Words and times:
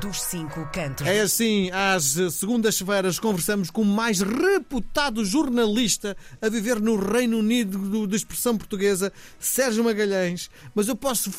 dos 0.00 0.22
cinco 0.22 0.68
cantos. 0.72 1.06
É 1.06 1.20
assim, 1.20 1.70
às 1.70 2.16
segundas-feiras 2.32 3.18
conversamos 3.18 3.70
com 3.70 3.82
o 3.82 3.84
mais 3.84 4.20
reputado 4.20 5.24
jornalista 5.24 6.16
a 6.40 6.48
viver 6.48 6.80
no 6.80 6.96
Reino 6.96 7.38
Unido 7.38 8.06
de 8.06 8.16
expressão 8.16 8.56
portuguesa, 8.56 9.12
Sérgio 9.38 9.84
Magalhães. 9.84 10.50
Mas 10.74 10.88
eu 10.88 10.96
posso 10.96 11.30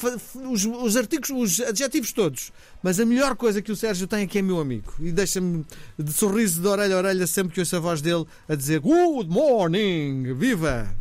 os, 0.50 0.66
os 0.66 0.98
artigos, 0.98 1.30
os 1.30 1.60
adjetivos 1.62 2.12
todos. 2.12 2.52
Mas 2.82 3.00
a 3.00 3.06
melhor 3.06 3.36
coisa 3.36 3.62
que 3.62 3.72
o 3.72 3.76
Sérgio 3.76 4.08
tem 4.08 4.24
aqui 4.24 4.40
é 4.40 4.42
meu 4.42 4.60
amigo. 4.60 4.94
E 5.00 5.12
deixa-me 5.12 5.66
de 5.98 6.14
sorriso 6.14 6.62
de 6.62 6.68
orelha 6.68 6.96
a 6.96 6.98
orelha 7.00 7.28
sempre 7.28 7.54
que 7.54 7.60
ouço 7.60 7.76
a 7.76 7.80
voz 7.80 8.02
dele 8.02 8.26
a 8.48 8.56
dizer 8.56 8.80
Good 8.80 9.30
morning! 9.30 10.34
Viva! 10.34 10.96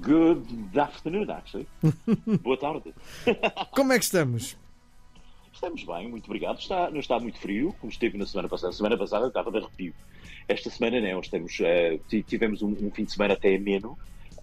Good 0.00 0.78
afternoon, 0.78 1.28
actually. 1.28 1.66
Boa 2.42 2.56
tarde. 2.56 2.94
Como 3.72 3.92
é 3.92 3.98
que 3.98 4.04
estamos? 4.04 4.56
Estamos 5.58 5.82
bem, 5.82 6.08
muito 6.08 6.26
obrigado. 6.26 6.60
Está, 6.60 6.88
não 6.88 7.00
está 7.00 7.18
muito 7.18 7.36
frio, 7.40 7.74
como 7.80 7.90
esteve 7.90 8.16
na 8.16 8.24
semana 8.24 8.48
passada. 8.48 8.72
Semana 8.72 8.96
passada 8.96 9.26
estava 9.26 9.50
de 9.50 9.58
arrepio. 9.58 9.92
Esta 10.46 10.70
semana 10.70 11.00
não, 11.00 11.18
estamos, 11.18 11.58
uh, 11.58 12.22
tivemos 12.22 12.62
um, 12.62 12.68
um, 12.68 12.92
fim 12.92 13.02
de 13.02 13.10
semana 13.10 13.34
até 13.34 13.56
ameno, 13.56 13.98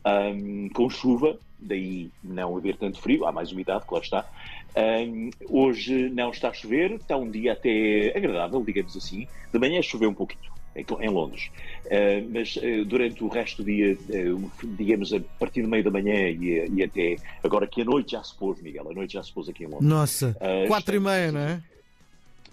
um, 0.06 0.68
com 0.74 0.90
chuva, 0.90 1.40
daí 1.58 2.12
não 2.22 2.58
haver 2.58 2.76
tanto 2.76 3.00
frio, 3.00 3.26
há 3.26 3.32
mais 3.32 3.50
umidade, 3.54 3.86
claro 3.88 4.04
está. 4.04 4.30
Um, 4.76 5.30
hoje 5.48 6.10
não 6.10 6.32
está 6.32 6.50
a 6.50 6.54
chover, 6.54 6.92
está 6.92 7.16
um 7.16 7.32
dia 7.32 7.54
até 7.54 8.12
agradável, 8.14 8.62
digamos 8.62 8.98
assim. 8.98 9.26
De 9.54 9.58
manhã 9.58 9.82
choveu 9.82 10.10
um 10.10 10.14
pouquinho 10.14 10.55
em 10.76 11.10
Londres. 11.10 11.50
Uh, 11.86 12.30
mas 12.32 12.56
uh, 12.58 12.86
durante 12.86 13.24
o 13.24 13.28
resto 13.28 13.64
do 13.64 13.66
dia, 13.66 13.98
uh, 14.10 14.52
digamos, 14.78 15.14
a 15.14 15.20
partir 15.40 15.62
do 15.62 15.70
meio 15.70 15.84
da 15.84 15.92
manhã 15.92 16.30
e, 16.30 16.70
e, 16.70 16.84
até 16.84 17.16
agora 17.44 17.66
que 17.66 17.82
a 17.82 17.86
noite 17.86 18.12
já 18.12 18.24
se 18.24 18.36
pôs, 18.36 18.62
Miguel, 18.62 18.90
a 18.90 18.94
noite 18.94 19.14
já 19.14 19.24
se 19.24 19.32
pôs 19.32 19.48
aqui 19.48 19.64
em 19.64 19.68
Londres. 19.68 19.88
Nossa, 19.88 20.38
quatro 20.68 20.96
e 20.96 21.00
meia, 21.00 21.32
não 21.32 21.40
é? 21.40 21.62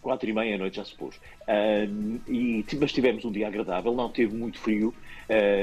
Quatro 0.03 0.29
e 0.29 0.33
meia 0.33 0.57
a 0.57 0.59
noite 0.59 0.77
já 0.77 0.85
se 0.85 0.95
pôs. 0.95 1.19
e, 2.29 2.65
mas 2.79 2.93
tivemos 2.93 3.25
um 3.25 3.31
dia 3.33 3.47
agradável, 3.47 3.95
não 3.95 4.11
teve 4.11 4.35
muito 4.35 4.59
frio, 4.59 4.93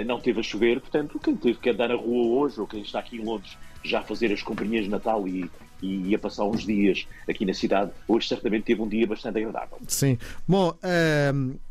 não 0.06 0.20
teve 0.20 0.40
a 0.40 0.44
chover, 0.44 0.80
portanto, 0.80 1.20
quem 1.20 1.36
teve 1.36 1.60
que 1.60 1.70
andar 1.70 1.90
na 1.90 1.96
rua 1.96 2.40
hoje 2.40 2.60
ou 2.60 2.66
quem 2.66 2.82
está 2.82 3.00
aqui 3.00 3.18
em 3.18 3.24
Londres 3.24 3.58
já 3.84 4.00
a 4.00 4.04
fazer 4.04 4.32
as 4.32 4.42
companhias 4.42 4.86
de 4.86 4.90
Natal 4.90 5.28
e, 5.28 5.50
e 5.82 6.10
ia 6.10 6.20
passar 6.20 6.46
uns 6.46 6.66
dias 6.66 7.06
aqui 7.28 7.46
na 7.46 7.54
cidade. 7.54 7.92
Hoje 8.08 8.28
certamente 8.28 8.64
teve 8.64 8.82
um 8.82 8.88
dia 8.88 9.06
bastante 9.06 9.40
agradável. 9.40 9.78
Sim. 9.88 10.18
Bom, 10.48 10.74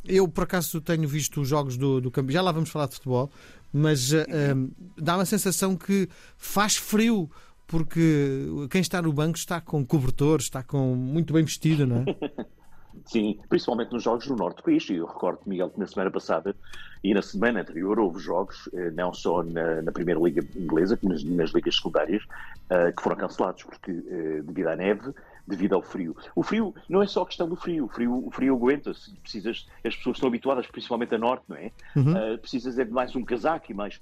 eu 0.04 0.28
por 0.28 0.44
acaso 0.44 0.80
tenho 0.80 1.08
visto 1.08 1.40
os 1.40 1.48
jogos 1.48 1.76
do, 1.76 2.00
do 2.00 2.10
campo, 2.10 2.30
já 2.30 2.42
lá 2.42 2.52
vamos 2.52 2.70
falar 2.70 2.86
de 2.86 2.94
futebol, 2.94 3.30
mas 3.72 4.12
ehm, 4.12 4.68
dá 4.96 5.16
uma 5.16 5.26
sensação 5.26 5.76
que 5.76 6.08
faz 6.36 6.76
frio 6.76 7.30
porque 7.66 8.46
quem 8.70 8.80
está 8.80 9.02
no 9.02 9.12
banco 9.12 9.36
está 9.36 9.60
com 9.60 9.84
cobertor, 9.84 10.40
está 10.40 10.62
com 10.62 10.94
muito 10.94 11.34
bem 11.34 11.44
vestido, 11.44 11.86
não 11.86 11.98
é? 11.98 12.04
Sim, 13.06 13.38
principalmente 13.48 13.92
nos 13.92 14.02
jogos 14.02 14.26
do 14.26 14.36
Norte 14.36 14.58
do 14.58 14.62
país. 14.62 14.88
Eu 14.90 15.06
recordo, 15.06 15.40
Miguel, 15.46 15.70
que 15.70 15.78
na 15.78 15.86
semana 15.86 16.10
passada 16.10 16.54
e 17.02 17.14
na 17.14 17.22
semana 17.22 17.60
anterior 17.60 17.98
houve 17.98 18.18
jogos, 18.18 18.68
eh, 18.72 18.90
não 18.90 19.12
só 19.12 19.42
na, 19.42 19.82
na 19.82 19.92
Primeira 19.92 20.20
Liga 20.20 20.44
Inglesa, 20.56 20.96
como 20.96 21.12
nas, 21.12 21.22
nas 21.22 21.50
ligas 21.50 21.76
secundárias, 21.76 22.22
uh, 22.24 22.94
que 22.96 23.02
foram 23.02 23.16
cancelados, 23.16 23.62
porque 23.62 23.92
uh, 23.92 24.42
devido 24.42 24.66
à 24.66 24.76
neve, 24.76 25.14
devido 25.46 25.74
ao 25.74 25.82
frio. 25.82 26.14
O 26.36 26.42
frio 26.42 26.74
não 26.88 27.02
é 27.02 27.06
só 27.06 27.22
a 27.22 27.26
questão 27.26 27.48
do 27.48 27.56
frio, 27.56 27.86
o 27.86 27.88
frio, 27.88 28.26
o 28.26 28.30
frio 28.30 28.54
aguenta-se. 28.54 29.14
Precisas, 29.20 29.66
as 29.84 29.96
pessoas 29.96 30.16
estão 30.16 30.28
habituadas, 30.28 30.66
principalmente 30.66 31.14
a 31.14 31.18
norte, 31.18 31.44
não 31.48 31.56
é? 31.56 31.72
Uhum. 31.96 32.34
Uh, 32.34 32.38
precisas 32.38 32.78
é 32.78 32.84
de 32.84 32.90
mais 32.90 33.16
um 33.16 33.24
casaco 33.24 33.72
e 33.72 33.74
mais. 33.74 34.00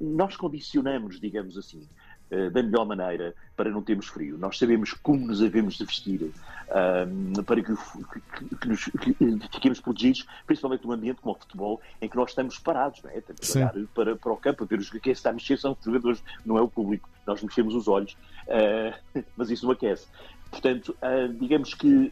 Nós 0.00 0.36
condicionamos, 0.36 1.20
digamos 1.20 1.58
assim, 1.58 1.86
uh, 2.30 2.50
da 2.50 2.62
melhor 2.62 2.86
maneira 2.86 3.34
para 3.56 3.70
não 3.70 3.82
termos 3.82 4.06
frio. 4.06 4.38
Nós 4.38 4.58
sabemos 4.58 4.92
como 4.92 5.26
nos 5.26 5.42
havemos 5.42 5.74
de 5.74 5.84
vestir 5.84 6.22
uh, 6.22 7.42
para 7.44 7.62
que, 7.62 7.74
que, 7.74 8.56
que, 8.56 8.68
nos, 8.68 8.84
que, 8.84 9.16
fiquemos 9.52 9.80
protegidos, 9.80 10.26
principalmente 10.46 10.86
num 10.86 10.92
ambiente 10.92 11.20
como 11.20 11.34
o 11.34 11.38
futebol, 11.38 11.80
em 12.00 12.08
que 12.08 12.16
nós 12.16 12.30
estamos 12.30 12.58
parados, 12.58 13.02
não 13.02 13.10
é? 13.10 13.20
Temos 13.20 13.40
que 13.40 13.58
olhar 13.58 13.74
para, 13.94 14.16
para 14.16 14.32
o 14.32 14.36
campo, 14.36 14.66
ver 14.66 14.78
os 14.78 14.90
que 14.90 15.10
está 15.10 15.30
a 15.30 15.32
mexer 15.32 15.58
são 15.58 15.76
os 15.78 15.84
jogadores, 15.84 16.22
não 16.44 16.56
é 16.56 16.60
o 16.60 16.68
público. 16.68 17.08
Nós 17.26 17.42
mexemos 17.42 17.74
os 17.74 17.88
olhos, 17.88 18.16
uh, 18.46 19.22
mas 19.36 19.50
isso 19.50 19.64
não 19.64 19.72
aquece. 19.72 20.06
Portanto, 20.50 20.96
uh, 21.02 21.32
digamos 21.34 21.74
que 21.74 22.10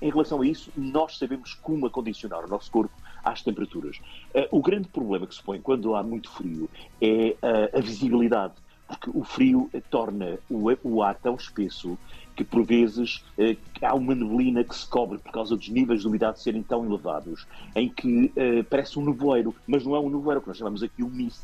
em 0.00 0.08
relação 0.08 0.40
a 0.40 0.46
isso, 0.46 0.70
nós 0.76 1.18
sabemos 1.18 1.54
como 1.54 1.84
acondicionar 1.86 2.44
o 2.44 2.48
nosso 2.48 2.70
corpo 2.70 2.94
às 3.26 3.42
temperaturas. 3.42 3.98
Uh, 4.32 4.46
o 4.52 4.62
grande 4.62 4.88
problema 4.88 5.26
que 5.26 5.34
se 5.34 5.42
põe 5.42 5.60
quando 5.60 5.94
há 5.96 6.02
muito 6.02 6.30
frio 6.30 6.70
é 7.00 7.36
uh, 7.42 7.76
a 7.76 7.80
visibilidade 7.80 8.54
porque 8.86 9.10
o 9.12 9.24
frio 9.24 9.70
torna 9.90 10.38
o, 10.48 10.70
o 10.82 11.02
ar 11.02 11.16
tão 11.16 11.34
espesso 11.34 11.98
que 12.36 12.44
por 12.44 12.64
vezes 12.64 13.24
eh, 13.38 13.56
há 13.80 13.94
uma 13.94 14.14
neblina 14.14 14.62
que 14.62 14.76
se 14.76 14.86
cobre 14.86 15.18
por 15.18 15.32
causa 15.32 15.56
dos 15.56 15.68
níveis 15.70 16.02
de 16.02 16.06
umidade 16.06 16.40
serem 16.40 16.62
tão 16.62 16.84
elevados, 16.84 17.46
em 17.74 17.88
que 17.88 18.30
eh, 18.36 18.62
parece 18.62 18.98
um 18.98 19.04
nevoeiro, 19.04 19.54
mas 19.66 19.84
não 19.84 19.96
é 19.96 20.00
um 20.00 20.10
nevoeiro, 20.10 20.42
que 20.42 20.48
nós 20.48 20.58
chamamos 20.58 20.82
aqui 20.82 21.02
um 21.02 21.08
mist, 21.08 21.40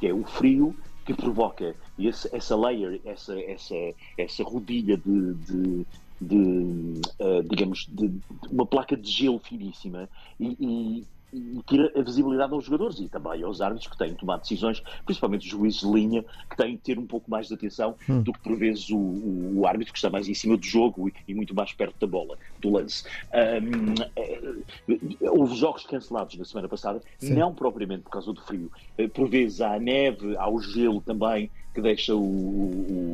que 0.00 0.06
é 0.06 0.14
o 0.14 0.24
frio 0.24 0.74
que 1.04 1.12
provoca. 1.12 1.76
Esse, 1.98 2.34
essa 2.34 2.56
layer, 2.56 3.00
essa, 3.04 3.38
essa, 3.38 3.74
essa 4.16 4.42
rodilha 4.42 4.96
de, 4.96 5.34
de, 5.34 5.86
de 6.20 7.00
uh, 7.20 7.42
digamos, 7.48 7.86
de, 7.86 8.08
de, 8.08 8.20
uma 8.50 8.64
placa 8.64 8.96
de 8.96 9.10
gelo 9.10 9.38
finíssima 9.38 10.08
e, 10.38 10.56
e 10.58 11.06
e 11.32 11.60
tira 11.66 11.92
a 11.96 12.02
visibilidade 12.02 12.52
aos 12.52 12.64
jogadores 12.64 12.98
e 12.98 13.08
também 13.08 13.42
aos 13.42 13.60
árbitros 13.60 13.90
que 13.90 13.98
têm 13.98 14.10
de 14.10 14.16
tomar 14.16 14.38
decisões, 14.38 14.82
principalmente 15.04 15.42
os 15.42 15.50
juízes 15.50 15.80
de 15.80 15.90
linha, 15.90 16.24
que 16.48 16.56
têm 16.56 16.72
de 16.72 16.78
ter 16.78 16.98
um 16.98 17.06
pouco 17.06 17.30
mais 17.30 17.48
de 17.48 17.54
atenção 17.54 17.94
hum. 18.08 18.22
do 18.22 18.32
que 18.32 18.40
por 18.40 18.56
vezes 18.56 18.90
o, 18.90 18.98
o, 18.98 19.66
árbitro 19.66 19.92
que 19.92 19.98
está 19.98 20.10
mais 20.10 20.28
em 20.28 20.34
cima 20.34 20.56
do 20.56 20.64
jogo 20.64 21.08
e, 21.08 21.14
e 21.28 21.34
muito 21.34 21.54
mais 21.54 21.72
perto 21.72 21.94
da 22.00 22.06
bola, 22.06 22.36
do 22.58 22.70
lance. 22.70 23.04
Um, 23.32 23.94
é, 24.16 25.28
houve 25.28 25.54
jogos 25.56 25.84
cancelados 25.84 26.36
na 26.36 26.44
semana 26.44 26.68
passada, 26.68 27.00
Sim. 27.18 27.34
não 27.34 27.54
propriamente 27.54 28.02
por 28.02 28.10
causa 28.10 28.32
do 28.32 28.40
frio. 28.40 28.70
Eh, 28.98 29.08
por 29.08 29.28
vezes 29.28 29.60
há 29.60 29.78
neve, 29.78 30.36
há 30.36 30.48
o 30.48 30.60
gelo 30.60 31.00
também, 31.00 31.50
que 31.74 31.80
deixa 31.80 32.14
o, 32.14 32.20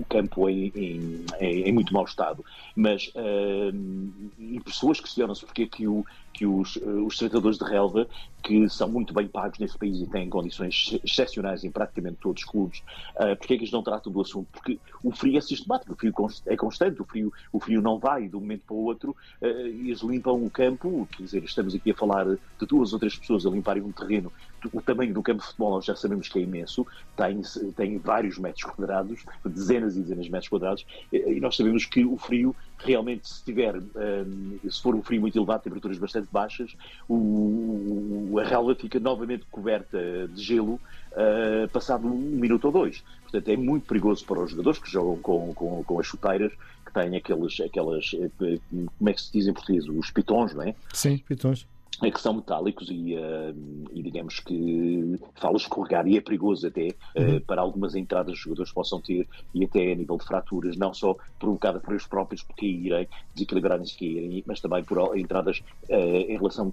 o 0.00 0.04
campo 0.08 0.48
em, 0.48 0.72
em, 0.74 1.24
em, 1.40 1.72
muito 1.72 1.92
mau 1.92 2.04
estado. 2.04 2.44
Mas 2.74 3.08
uh, 3.08 4.60
pessoas 4.64 5.00
questionam-se 5.00 5.44
porque 5.44 5.62
é 5.64 5.66
que, 5.66 5.86
o, 5.86 6.04
que 6.32 6.46
os, 6.46 6.76
uh, 6.76 7.06
os 7.06 7.16
tratadores 7.16 7.58
de 7.58 7.64
relva, 7.64 8.08
que 8.46 8.68
são 8.68 8.88
muito 8.88 9.12
bem 9.12 9.26
pagos 9.26 9.58
nesse 9.58 9.76
país 9.76 10.00
e 10.00 10.06
têm 10.06 10.30
condições 10.30 10.96
excepcionais 11.04 11.64
em 11.64 11.70
praticamente 11.70 12.18
todos 12.20 12.44
os 12.44 12.48
clubes, 12.48 12.78
uh, 13.16 13.32
é 13.32 13.36
que 13.36 13.54
eles 13.54 13.72
não 13.72 13.82
tratam 13.82 14.12
do 14.12 14.20
assunto? 14.20 14.46
Porque 14.52 14.78
o 15.02 15.10
frio 15.10 15.36
é 15.36 15.40
sistemático, 15.40 15.94
o 15.94 15.96
frio 15.96 16.14
é 16.46 16.56
constante, 16.56 17.02
o 17.02 17.04
frio, 17.04 17.32
o 17.52 17.58
frio 17.58 17.82
não 17.82 17.98
vai 17.98 18.28
de 18.28 18.36
um 18.36 18.40
momento 18.40 18.62
para 18.64 18.76
o 18.76 18.84
outro, 18.84 19.16
uh, 19.42 19.46
eles 19.46 20.00
limpam 20.00 20.44
o 20.44 20.48
campo, 20.48 21.08
quer 21.16 21.24
dizer, 21.24 21.42
estamos 21.42 21.74
aqui 21.74 21.90
a 21.90 21.94
falar 21.94 22.24
de 22.24 22.66
duas 22.68 22.92
ou 22.92 23.00
três 23.00 23.16
pessoas 23.16 23.44
a 23.44 23.50
limparem 23.50 23.82
um 23.82 23.90
terreno, 23.90 24.32
o 24.72 24.80
tamanho 24.80 25.12
do 25.12 25.22
campo 25.22 25.40
de 25.40 25.46
futebol 25.46 25.72
nós 25.72 25.84
já 25.84 25.96
sabemos 25.96 26.28
que 26.28 26.38
é 26.38 26.42
imenso, 26.42 26.86
tem, 27.16 27.42
tem 27.74 27.98
vários 27.98 28.38
metros 28.38 28.64
quadrados, 28.64 29.24
dezenas 29.44 29.96
e 29.96 30.02
dezenas 30.02 30.24
de 30.24 30.30
metros 30.30 30.48
quadrados, 30.48 30.86
e 31.12 31.40
nós 31.40 31.56
sabemos 31.56 31.84
que 31.84 32.04
o 32.04 32.16
frio 32.16 32.54
realmente 32.78 33.28
se 33.28 33.42
tiver, 33.42 33.76
um, 33.76 34.58
se 34.68 34.82
for 34.82 34.94
um 34.94 35.02
frio 35.02 35.20
muito 35.20 35.38
elevado, 35.38 35.62
temperaturas 35.62 35.98
bastante 35.98 36.28
baixas, 36.30 36.76
o, 37.08 38.38
a 38.40 38.44
relva 38.44 38.74
fica 38.74 39.00
novamente 39.00 39.44
coberta 39.50 40.28
de 40.28 40.42
gelo 40.42 40.80
uh, 41.12 41.68
passado 41.72 42.06
um 42.06 42.16
minuto 42.16 42.66
ou 42.66 42.72
dois. 42.72 43.02
Portanto, 43.22 43.48
é 43.48 43.56
muito 43.56 43.86
perigoso 43.86 44.24
para 44.24 44.40
os 44.40 44.50
jogadores 44.50 44.78
que 44.78 44.90
jogam 44.90 45.16
com, 45.16 45.54
com, 45.54 45.84
com 45.84 46.00
as 46.00 46.06
chuteiras, 46.06 46.52
que 46.84 46.92
têm 46.92 47.16
aqueles, 47.16 47.60
aquelas, 47.60 48.14
eh, 48.14 48.58
como 48.70 49.10
é 49.10 49.12
que 49.12 49.20
se 49.20 49.32
diz 49.32 49.48
em 49.48 49.52
português, 49.52 49.88
os 49.88 50.10
pitons, 50.12 50.54
não 50.54 50.62
é? 50.62 50.74
Sim, 50.92 51.18
pitons. 51.18 51.66
É 52.02 52.10
que 52.10 52.20
são 52.20 52.34
metálicos 52.34 52.88
e, 52.90 53.14
uh, 53.14 53.88
e 53.90 54.02
digamos 54.02 54.40
que 54.40 55.18
fala 55.34 55.56
escorregar 55.56 56.06
e 56.06 56.18
é 56.18 56.20
perigoso 56.20 56.66
até 56.66 56.88
uh, 56.88 57.40
para 57.46 57.62
algumas 57.62 57.94
entradas 57.94 58.34
que 58.34 58.38
os 58.38 58.44
jogadores 58.44 58.72
possam 58.72 59.00
ter 59.00 59.26
e 59.54 59.64
até 59.64 59.92
a 59.92 59.94
nível 59.94 60.18
de 60.18 60.24
fraturas, 60.24 60.76
não 60.76 60.92
só 60.92 61.16
provocada 61.38 61.80
por 61.80 61.92
eles 61.92 62.06
próprios 62.06 62.42
por 62.42 62.54
caírem, 62.54 63.08
desequilibrarem-se 63.34 63.98
caírem, 63.98 64.44
mas 64.46 64.60
também 64.60 64.84
por 64.84 65.16
entradas 65.16 65.62
uh, 65.88 65.94
em 65.94 66.36
relação 66.36 66.72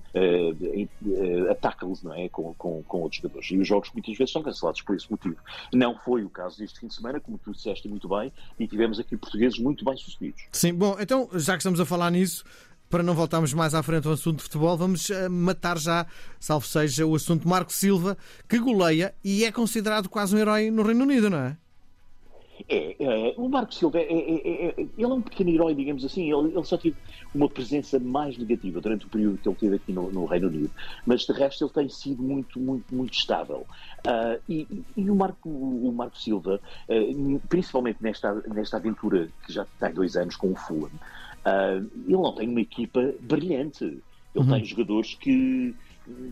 a 1.50 1.56
tackles 1.56 2.04
não 2.04 2.14
é? 2.14 2.30
Com, 2.30 2.54
com, 2.56 2.84
com 2.84 3.02
outros 3.02 3.22
jogadores. 3.22 3.50
E 3.52 3.58
os 3.58 3.68
jogos 3.68 3.90
muitas 3.94 4.18
vezes 4.18 4.32
são 4.32 4.42
cancelados 4.42 4.82
por 4.82 4.96
esse 4.96 5.10
motivo. 5.10 5.38
Não 5.74 5.98
foi 5.98 6.24
o 6.24 6.30
caso 6.30 6.58
deste 6.58 6.80
fim 6.80 6.88
de 6.88 6.96
semana, 6.96 7.20
como 7.20 7.38
tu 7.38 7.52
disseste 7.52 7.88
muito 7.88 8.08
bem, 8.08 8.32
e 8.60 8.68
tivemos 8.68 9.00
aqui 9.00 9.18
portugueses 9.18 9.60
muito 9.60 9.86
bem 9.86 9.96
sucedidos. 9.98 10.44
Sim, 10.52 10.74
bom, 10.74 10.98
então 11.00 11.30
já 11.34 11.54
que 11.54 11.60
estamos 11.60 11.80
a 11.80 11.86
falar 11.86 12.12
nisso, 12.12 12.44
para 12.94 13.02
não 13.02 13.16
voltarmos 13.16 13.52
mais 13.56 13.74
à 13.74 13.82
frente 13.82 14.06
ao 14.06 14.14
assunto 14.14 14.38
de 14.38 14.44
futebol, 14.44 14.78
vamos 14.78 15.10
eh, 15.10 15.28
matar 15.28 15.80
já, 15.80 16.06
salvo 16.40 16.68
seja, 16.68 17.04
o 17.04 17.16
assunto 17.16 17.48
Marco 17.48 17.74
Silva, 17.74 18.16
que 18.48 18.60
goleia 18.60 19.16
e 19.24 19.44
é 19.46 19.52
considerado 19.52 20.08
quase 20.08 20.36
um 20.36 20.38
herói 20.38 20.70
no 20.70 20.84
Reino 20.84 21.04
Unido, 21.04 21.28
não 21.28 21.40
é? 21.40 21.58
É, 22.70 22.96
é, 23.00 23.34
o 23.36 23.50
Marco 23.50 23.74
Silva 23.74 23.98
é, 23.98 24.04
é, 24.04 24.68
é, 24.68 24.74
ele 24.78 24.92
é 25.04 25.08
um 25.08 25.24
pequeno 25.24 25.50
herói, 25.50 25.74
digamos 25.74 26.06
assim. 26.06 26.32
Ele, 26.32 26.56
ele, 26.56 26.64
só 26.64 26.78
teve 26.78 26.96
uma 27.34 27.50
presença 27.50 28.00
mais 28.00 28.38
negativa 28.38 28.80
durante 28.80 29.08
o 29.08 29.10
período 29.10 29.40
que 29.40 29.50
ele 29.50 29.56
teve 29.56 29.76
aqui 29.78 29.92
no, 29.92 30.12
no 30.12 30.26
Reino 30.26 30.50
Unido, 30.50 30.70
mas 31.04 31.22
de 31.22 31.34
resto 31.34 31.66
ele 31.66 31.74
tem 31.74 31.90
sido 31.90 32.22
muito, 32.22 32.60
muito, 32.60 32.94
muito 32.94 33.14
estável. 33.16 33.66
Uh, 34.06 34.40
e, 34.48 34.68
e, 34.96 35.10
o, 35.10 35.16
Marco, 35.16 35.50
o 35.50 35.92
Marco 35.92 36.16
Silva, 36.16 36.62
uh, 36.88 37.40
principalmente 37.50 37.98
nesta, 38.02 38.36
nesta 38.54 38.78
aventura 38.78 39.30
que 39.48 39.52
já 39.52 39.66
tem 39.80 39.92
dois 39.92 40.16
anos 40.16 40.36
com 40.36 40.52
o 40.52 40.56
Fulham, 40.56 40.92
Uh, 41.46 41.90
ele 42.06 42.14
não 42.14 42.34
tem 42.34 42.48
uma 42.48 42.62
equipa 42.62 43.14
brilhante. 43.22 43.84
Ele 43.84 44.02
uhum. 44.36 44.50
tem 44.50 44.66
jogadores 44.66 45.16
que, 45.16 45.76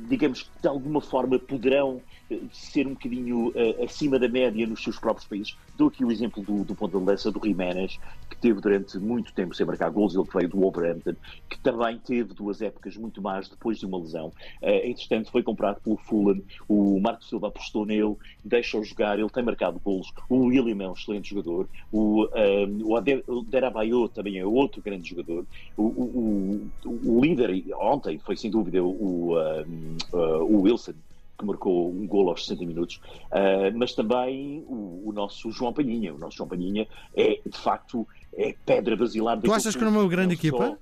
digamos, 0.09 0.49
de 0.61 0.67
alguma 0.67 1.01
forma 1.01 1.37
poderão 1.37 2.01
ser 2.51 2.87
um 2.87 2.93
bocadinho 2.93 3.49
uh, 3.49 3.83
acima 3.83 4.17
da 4.19 4.27
média 4.27 4.65
nos 4.67 4.83
seus 4.83 4.97
próprios 4.99 5.27
países. 5.27 5.57
Dou 5.77 5.87
aqui 5.87 6.03
o 6.03 6.11
exemplo 6.11 6.43
do, 6.43 6.63
do 6.63 6.75
ponto 6.75 6.97
de 6.97 7.03
lança 7.03 7.31
do 7.31 7.41
Jiménez, 7.43 7.99
que 8.29 8.37
teve 8.37 8.61
durante 8.61 8.97
muito 8.99 9.33
tempo 9.33 9.55
sem 9.55 9.65
marcar 9.65 9.89
gols, 9.89 10.15
ele 10.15 10.23
veio 10.33 10.49
do 10.49 10.59
Wolverhampton, 10.59 11.15
que 11.49 11.59
também 11.59 11.97
teve 11.99 12.33
duas 12.33 12.61
épocas 12.61 12.95
muito 12.95 13.21
más 13.21 13.49
depois 13.49 13.77
de 13.79 13.85
uma 13.85 13.97
lesão. 13.97 14.27
Uh, 14.61 14.87
entretanto, 14.87 15.31
foi 15.31 15.43
comprado 15.43 15.81
pelo 15.81 15.97
Fulham, 15.97 16.41
o 16.67 16.99
Marco 16.99 17.23
Silva 17.23 17.47
apostou 17.47 17.85
nele, 17.85 18.15
deixa-o 18.43 18.83
jogar, 18.83 19.19
ele 19.19 19.29
tem 19.29 19.43
marcado 19.43 19.79
gols. 19.79 20.11
O 20.29 20.45
William 20.45 20.83
é 20.83 20.89
um 20.89 20.93
excelente 20.93 21.29
jogador, 21.29 21.67
o, 21.91 22.25
um, 22.25 22.97
eh, 23.05 23.23
o 23.27 23.41
Derabayo 23.41 24.07
também 24.09 24.37
é 24.37 24.45
outro 24.45 24.81
grande 24.81 25.09
jogador. 25.09 25.45
O, 25.75 25.83
o, 25.83 26.71
o, 26.85 27.17
o 27.17 27.21
líder 27.21 27.63
ontem 27.75 28.19
foi 28.19 28.35
sem 28.35 28.49
dúvida 28.49 28.83
o, 28.83 29.35
uh, 29.35 30.43
o 30.43 30.61
Wilson 30.61 30.93
que 31.41 31.45
marcou 31.45 31.89
um 31.89 32.07
gol 32.07 32.29
aos 32.29 32.45
60 32.45 32.65
minutos, 32.65 33.01
uh, 33.31 33.75
mas 33.75 33.93
também 33.93 34.63
o, 34.67 35.03
o, 35.05 35.11
nosso 35.11 35.51
João 35.51 35.73
Palhinha. 35.73 36.13
O 36.13 36.17
nosso 36.17 36.37
João 36.37 36.47
Palhinha 36.47 36.87
é, 37.15 37.39
de 37.45 37.57
facto, 37.57 38.07
é 38.33 38.55
pedra 38.65 38.95
basilar. 38.95 39.41
Tu 39.41 39.51
achas 39.51 39.75
que 39.75 39.83
não 39.83 39.95
é 39.95 39.99
uma 39.99 40.07
grande 40.07 40.35
equipa? 40.35 40.67
Só... 40.67 40.77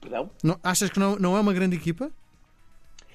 Perdão? 0.00 0.30
Não, 0.42 0.58
achas 0.62 0.90
que 0.90 0.98
não, 0.98 1.16
não 1.16 1.36
é 1.36 1.40
uma 1.40 1.52
grande 1.52 1.76
equipa? 1.76 2.10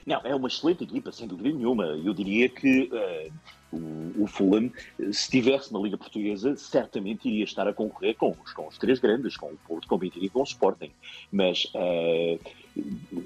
Não, 0.06 0.22
é 0.24 0.34
uma 0.34 0.48
excelente 0.48 0.86
equipa, 0.86 1.12
sem 1.12 1.28
dúvida 1.28 1.50
nenhuma. 1.50 1.84
Eu 1.84 2.14
diria 2.14 2.48
que 2.48 2.90
uh, 2.94 3.76
o, 3.76 4.24
o 4.24 4.28
Fulham, 4.28 4.72
se 4.98 5.10
estivesse 5.10 5.74
na 5.74 5.80
Liga 5.80 5.98
Portuguesa, 5.98 6.56
certamente 6.56 7.28
iria 7.28 7.44
estar 7.44 7.68
a 7.68 7.74
concorrer 7.74 8.16
com 8.16 8.34
os, 8.44 8.54
com 8.54 8.68
os 8.68 8.78
três 8.78 9.00
grandes, 9.00 9.36
com 9.36 9.48
o 9.48 9.58
Porto, 9.68 9.86
com 9.86 9.96
o 9.96 9.98
Benfica 9.98 10.26
e 10.26 10.30
com 10.30 10.40
o 10.40 10.44
Sporting. 10.44 10.92
Mas 11.30 11.66
uh, 11.76 12.40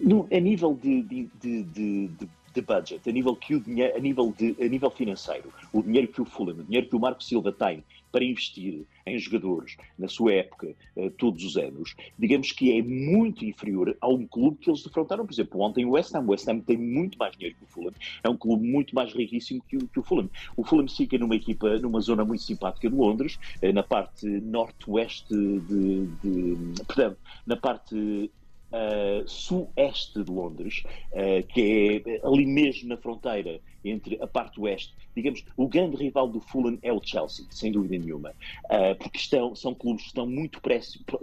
no, 0.02 0.28
a 0.32 0.40
nível 0.40 0.74
de, 0.82 1.04
de, 1.04 1.30
de, 1.40 1.64
de 2.08 2.30
de 2.54 2.62
budget, 2.62 3.08
a 3.08 3.12
nível, 3.12 3.36
que 3.36 3.56
o 3.56 3.60
dinheiro, 3.60 3.96
a, 3.96 4.00
nível 4.00 4.34
de, 4.38 4.56
a 4.60 4.68
nível 4.68 4.90
financeiro, 4.90 5.52
o 5.72 5.82
dinheiro 5.82 6.08
que 6.08 6.22
o 6.22 6.26
Fulham, 6.26 6.56
o 6.60 6.64
dinheiro 6.64 6.88
que 6.88 6.96
o 6.96 7.00
Marco 7.00 7.24
Silva 7.24 7.52
tem 7.52 7.84
para 8.12 8.26
investir 8.26 8.86
em 9.06 9.18
jogadores 9.18 9.78
na 9.98 10.08
sua 10.08 10.34
época, 10.34 10.76
uh, 10.96 11.10
todos 11.12 11.44
os 11.44 11.58
anos, 11.58 11.96
digamos 12.20 12.52
que 12.52 12.78
é 12.78 12.82
muito 12.82 13.46
inferior 13.46 13.96
a 14.02 14.08
um 14.08 14.28
clube 14.28 14.58
que 14.58 14.70
eles 14.70 14.84
defrontaram. 14.84 15.26
Por 15.26 15.34
exemplo, 15.34 15.62
ontem 15.62 15.86
o 15.86 15.92
West 15.92 16.14
Ham. 16.14 16.26
O 16.26 16.32
West 16.32 16.48
Ham 16.48 16.60
tem 16.60 16.78
muito 16.78 17.18
mais 17.18 17.36
dinheiro 17.36 17.56
que 17.58 17.64
o 17.64 17.68
Fulham. 17.68 17.94
É 18.24 18.30
um 18.30 18.38
clube 18.38 18.68
muito 18.68 18.94
mais 18.94 19.14
riquíssimo 19.14 19.64
que 19.68 19.78
o, 19.78 19.88
que 19.88 20.00
o 20.00 20.04
Fulham. 20.04 20.30
O 20.56 20.64
Fulham 20.64 20.88
fica 20.88 21.18
numa 21.18 21.36
equipa, 21.36 21.78
numa 21.80 22.02
zona 22.02 22.26
muito 22.26 22.44
simpática 22.44 22.90
de 22.90 22.96
Londres, 22.96 23.40
uh, 23.64 23.74
na 23.74 23.84
parte 23.84 24.26
norte-oeste 24.28 25.34
de, 25.34 26.08
de, 26.22 26.84
Perdão, 26.86 27.16
na 27.46 27.56
parte 27.56 28.30
uh, 28.72 29.28
sueste 29.28 30.24
de 30.24 30.32
Londres, 30.32 30.84
uh, 31.12 31.46
que 31.48 32.04
é 32.06 32.28
ali 32.28 32.46
mesmo 32.46 32.90
na 32.90 32.98
fronteira 32.98 33.60
entre 33.84 34.22
a 34.22 34.28
parte 34.28 34.60
oeste. 34.60 34.94
Digamos, 35.16 35.44
o 35.58 35.68
grande 35.68 35.98
rival 35.98 36.28
do 36.28 36.40
Fulham 36.40 36.78
é 36.82 36.94
o 36.94 37.02
Chelsea, 37.04 37.46
sem 37.50 37.72
dúvida 37.72 37.98
nenhuma, 37.98 38.30
uh, 38.66 38.96
porque 38.98 39.18
estão, 39.18 39.56
são 39.56 39.74
clubes 39.74 40.04
que 40.04 40.10
estão 40.10 40.26
muito 40.26 40.62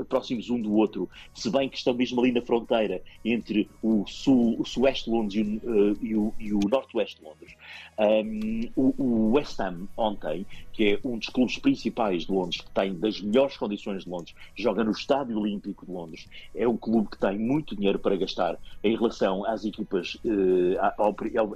próximos 0.08 0.50
um 0.50 0.60
do 0.60 0.74
outro, 0.74 1.08
se 1.34 1.50
bem 1.50 1.68
que 1.68 1.78
estão 1.78 1.94
mesmo 1.94 2.20
ali 2.20 2.32
na 2.32 2.42
fronteira 2.42 3.00
entre 3.24 3.68
o, 3.82 4.04
sul, 4.06 4.56
o 4.58 4.64
sueste 4.64 5.06
de 5.06 5.10
Londres 5.10 5.34
e 5.34 5.42
o, 5.42 5.92
uh, 5.92 5.98
e 6.02 6.14
o, 6.14 6.34
e 6.38 6.52
o 6.52 6.60
norte-oeste 6.68 7.20
de 7.20 7.24
Londres. 7.24 7.54
Um, 7.98 8.68
o, 8.76 8.94
o, 9.02 9.32
West 9.32 9.58
Ham, 9.58 9.88
ontem, 9.96 10.46
que 10.78 10.92
é 10.92 11.00
um 11.02 11.18
dos 11.18 11.28
clubes 11.28 11.58
principais 11.58 12.24
de 12.24 12.30
Londres, 12.30 12.60
que 12.60 12.70
tem 12.70 12.94
das 12.94 13.20
melhores 13.20 13.56
condições 13.56 14.04
de 14.04 14.10
Londres, 14.10 14.32
joga 14.54 14.84
no 14.84 14.92
Estádio 14.92 15.36
Olímpico 15.36 15.84
de 15.84 15.90
Londres, 15.90 16.28
é 16.54 16.68
um 16.68 16.76
clube 16.76 17.08
que 17.08 17.18
tem 17.18 17.36
muito 17.36 17.74
dinheiro 17.74 17.98
para 17.98 18.16
gastar 18.16 18.56
em 18.84 18.96
relação 18.96 19.44
às 19.44 19.64
equipas, 19.64 20.14
uh, 20.24 20.78
ao, 20.96 21.06
ao, 21.08 21.48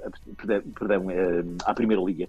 perdão, 0.75 1.05
uh, 1.05 1.57
à 1.63 1.73
Primeira 1.73 2.03
Liga. 2.03 2.27